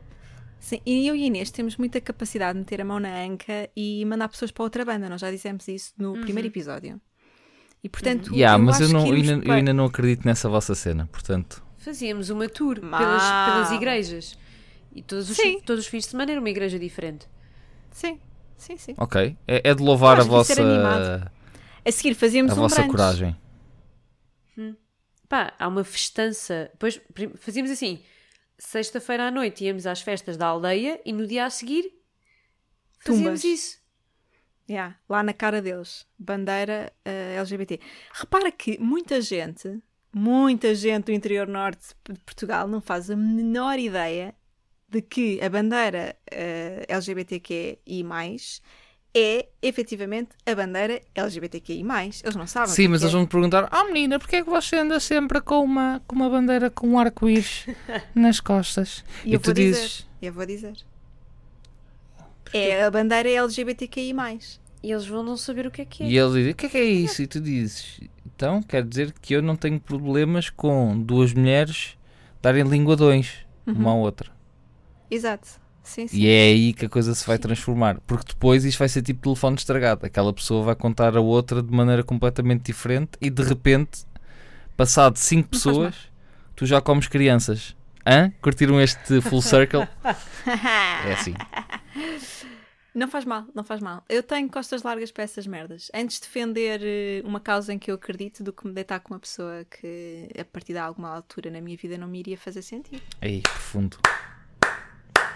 [0.62, 4.06] Sim, e eu e Inês temos muita capacidade de meter a mão na anca e
[4.06, 5.10] mandar pessoas para outra banda.
[5.10, 7.02] Nós já dissemos isso no primeiro episódio.
[7.84, 10.24] E portanto, Yeah, eu mas eu, não, que eu ainda, eu para- ainda não acredito
[10.24, 11.64] nessa vossa cena, portanto.
[11.80, 12.92] Fazíamos uma tour pelas,
[13.24, 13.52] Mal.
[13.52, 14.38] pelas igrejas.
[14.94, 15.60] E todos os, Sim.
[15.62, 17.26] todos os fins de semana era uma igreja diferente.
[17.90, 18.20] Sim,
[18.56, 18.94] sim, sim.
[18.98, 19.36] Ok.
[19.48, 21.32] É, é de louvar a Eu vossa.
[21.84, 22.92] A seguir fazíamos a um vossa brunch.
[22.92, 23.36] coragem.
[25.28, 26.70] Pá, há uma festança.
[26.74, 27.00] Depois
[27.38, 28.00] fazíamos assim:
[28.62, 31.92] sexta-feira à noite íamos às festas da aldeia e no dia a seguir
[33.00, 33.44] fazíamos Tumbas.
[33.44, 33.82] isso.
[34.70, 36.06] Yeah, lá na cara deles.
[36.18, 37.80] Bandeira eh, LGBT.
[38.14, 39.82] Repara que muita gente,
[40.14, 44.36] muita gente do interior norte de Portugal não faz a menor ideia
[44.88, 48.04] de que a bandeira eh, LGBTQI+,
[49.14, 51.84] é efetivamente a bandeira LGBTQI+.
[52.24, 52.72] Eles não sabem.
[52.72, 53.06] o Sim, que mas é.
[53.06, 56.16] eles vão te perguntar: Oh menina, porquê é que você anda sempre com uma, com
[56.16, 57.66] uma bandeira com um arco-íris
[58.16, 59.04] nas costas?
[59.26, 60.06] E eu tu vou dizes: dizer.
[60.22, 60.74] Eu vou dizer.
[62.54, 64.14] É a bandeira LGBTQI+.
[64.84, 66.08] E eles vão não saber o que é que é.
[66.08, 67.22] E ele diz: O que é que é isso?
[67.22, 71.98] E tu dizes: Então, quer dizer que eu não tenho problemas com duas mulheres
[72.42, 74.32] darem linguadões uma à outra.
[75.10, 75.62] Exato.
[75.84, 76.18] Sim, sim.
[76.18, 78.00] E é aí que a coisa se vai transformar.
[78.08, 80.06] Porque depois isto vai ser tipo telefone estragado.
[80.06, 84.06] Aquela pessoa vai contar a outra de maneira completamente diferente e de repente,
[84.78, 85.96] passado cinco Não faz pessoas,
[86.56, 87.76] tu já comes crianças.
[88.06, 88.32] Hã?
[88.42, 89.88] Curtiram este full circle?
[91.06, 91.34] é assim.
[92.94, 94.04] Não faz mal, não faz mal.
[94.10, 95.90] Eu tenho costas largas para essas merdas.
[95.94, 99.14] Antes de defender eh, uma causa em que eu acredito do que me deitar com
[99.14, 102.62] uma pessoa que a partir de alguma altura na minha vida não me iria fazer
[102.62, 103.02] sentido.
[103.22, 103.98] Aí, profundo.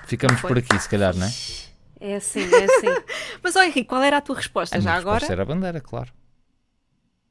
[0.08, 0.48] Ficamos Foi.
[0.50, 1.32] por aqui, se calhar, não é?
[2.00, 3.04] É assim, é assim.
[3.42, 5.32] Mas ó Henrique, qual era a tua resposta A já resposta agora?
[5.34, 6.12] era a bandeira, claro.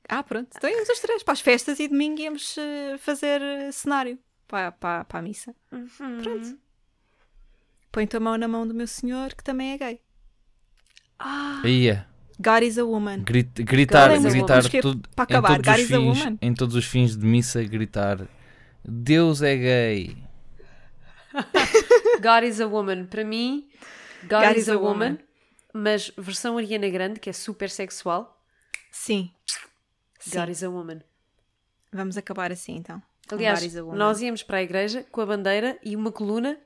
[0.09, 0.49] Ah, pronto.
[0.57, 4.73] Então íamos os três para as festas e domingo íamos eh, fazer eh, cenário para,
[4.73, 5.55] para, para a missa.
[5.73, 5.89] Uhum.
[6.23, 6.59] Pronto.
[7.93, 10.01] Põe tua mão na mão do meu senhor que também é gay.
[11.19, 12.05] Aí é.
[12.41, 13.23] God is a woman.
[13.23, 14.81] Grit- gritar, God a gritar woman.
[14.83, 16.39] tudo, Para em, acabar, todos God os is a fins, woman.
[16.43, 18.19] em todos os fins de missa, gritar
[18.85, 20.17] Deus é gay.
[22.21, 23.07] God is a Woman.
[23.07, 23.69] Para mim,
[24.23, 25.19] God, God is, a, woman,
[25.73, 28.41] mas versão Ariana Grande, que é super sexual.
[28.91, 29.31] Sim.
[30.19, 30.39] Sim.
[30.39, 31.01] God is a Woman.
[31.93, 33.03] Vamos acabar assim então.
[33.31, 33.97] Aliás, God is a woman.
[33.97, 36.59] nós íamos para a igreja com a bandeira e uma coluna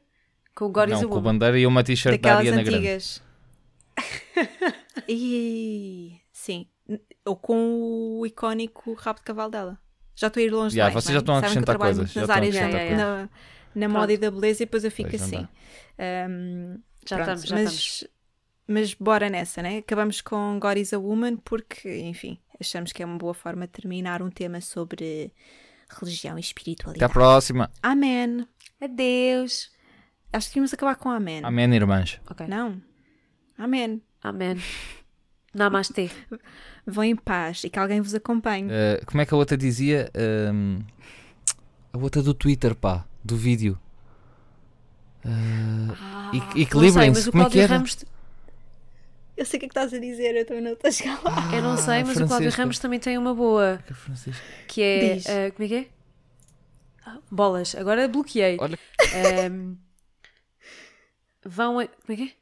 [0.54, 1.32] com o God is Não, a com a Woman.
[1.32, 2.88] bandeira e uma t-shirt da Ariana Grande.
[2.88, 3.22] antigas.
[5.08, 6.66] e sim.
[7.24, 9.78] Ou com o icónico rabo de cavalo dela.
[10.14, 12.34] Já estou a ir longe Já, demais, vocês já estão a acrescentar coisas, já estão
[12.34, 13.28] a acrescentar na,
[13.78, 15.46] na moda e da beleza e depois eu fico Pois, assim.
[15.98, 18.14] Ahm, Já pronto, estamos, já mas, estamos.
[18.66, 19.78] mas bora nessa, né?
[19.78, 23.72] Acabamos com God is a Woman porque, enfim, achamos que é uma boa forma de
[23.72, 25.32] terminar um tema sobre
[26.00, 27.12] religião e Até à espiritualidade.
[27.12, 27.70] próxima.
[27.82, 28.46] Amém.
[28.80, 29.70] Adeus.
[30.32, 31.40] Acho que íamos acabar com Amém.
[31.42, 32.20] Amém, irmãs.
[32.30, 32.46] Ok.
[32.46, 32.80] Não.
[33.56, 34.02] Amém.
[34.22, 34.56] Amém.
[35.54, 36.10] Namastê.
[36.86, 38.66] Vão em paz e que alguém vos acompanhe.
[38.66, 40.10] Uh, como é que a outra dizia?
[40.52, 40.80] Um,
[41.92, 43.78] a outra do Twitter, pá, do vídeo.
[45.24, 45.28] Uh,
[46.32, 47.74] e- Não sei, Equilibrem-se, mas o como é que Cláudio era?
[47.74, 48.04] Ramos.
[49.36, 51.22] Eu sei o que é que estás a dizer, eu também não estou a chegar
[51.22, 51.50] lá.
[51.54, 52.62] Eu não sei, mas o Cláudio Francisca.
[52.62, 53.78] Ramos também tem uma boa.
[53.92, 54.42] Francisco.
[54.66, 55.16] Que é.
[55.26, 55.86] Ah, como é que é?
[57.06, 57.74] Ah, Bolas.
[57.76, 58.56] Agora bloqueei.
[58.60, 58.76] Olha.
[59.46, 59.76] Ahm,
[61.44, 61.78] vão.
[61.78, 61.86] A...
[61.86, 62.32] Como é que é?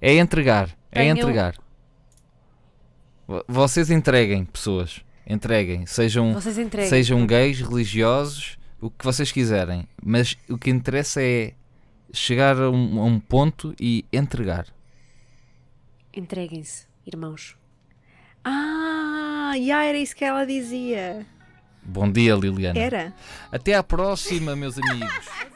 [0.00, 1.54] É entregar, é entregar.
[3.26, 5.00] Vo- Vocês entreguem, pessoas.
[5.26, 5.86] Entreguem.
[5.86, 6.88] Sejam, entreguem.
[6.88, 9.86] sejam gays, religiosos, o que vocês quiserem.
[10.02, 11.52] Mas o que interessa é
[12.12, 14.66] chegar a um, a um ponto e entregar.
[16.12, 17.56] Entreguem-se, irmãos.
[18.44, 21.26] Ah, já era isso que ela dizia.
[21.82, 22.78] Bom dia, Liliana.
[22.78, 23.14] Era.
[23.50, 25.26] Até à próxima, meus amigos.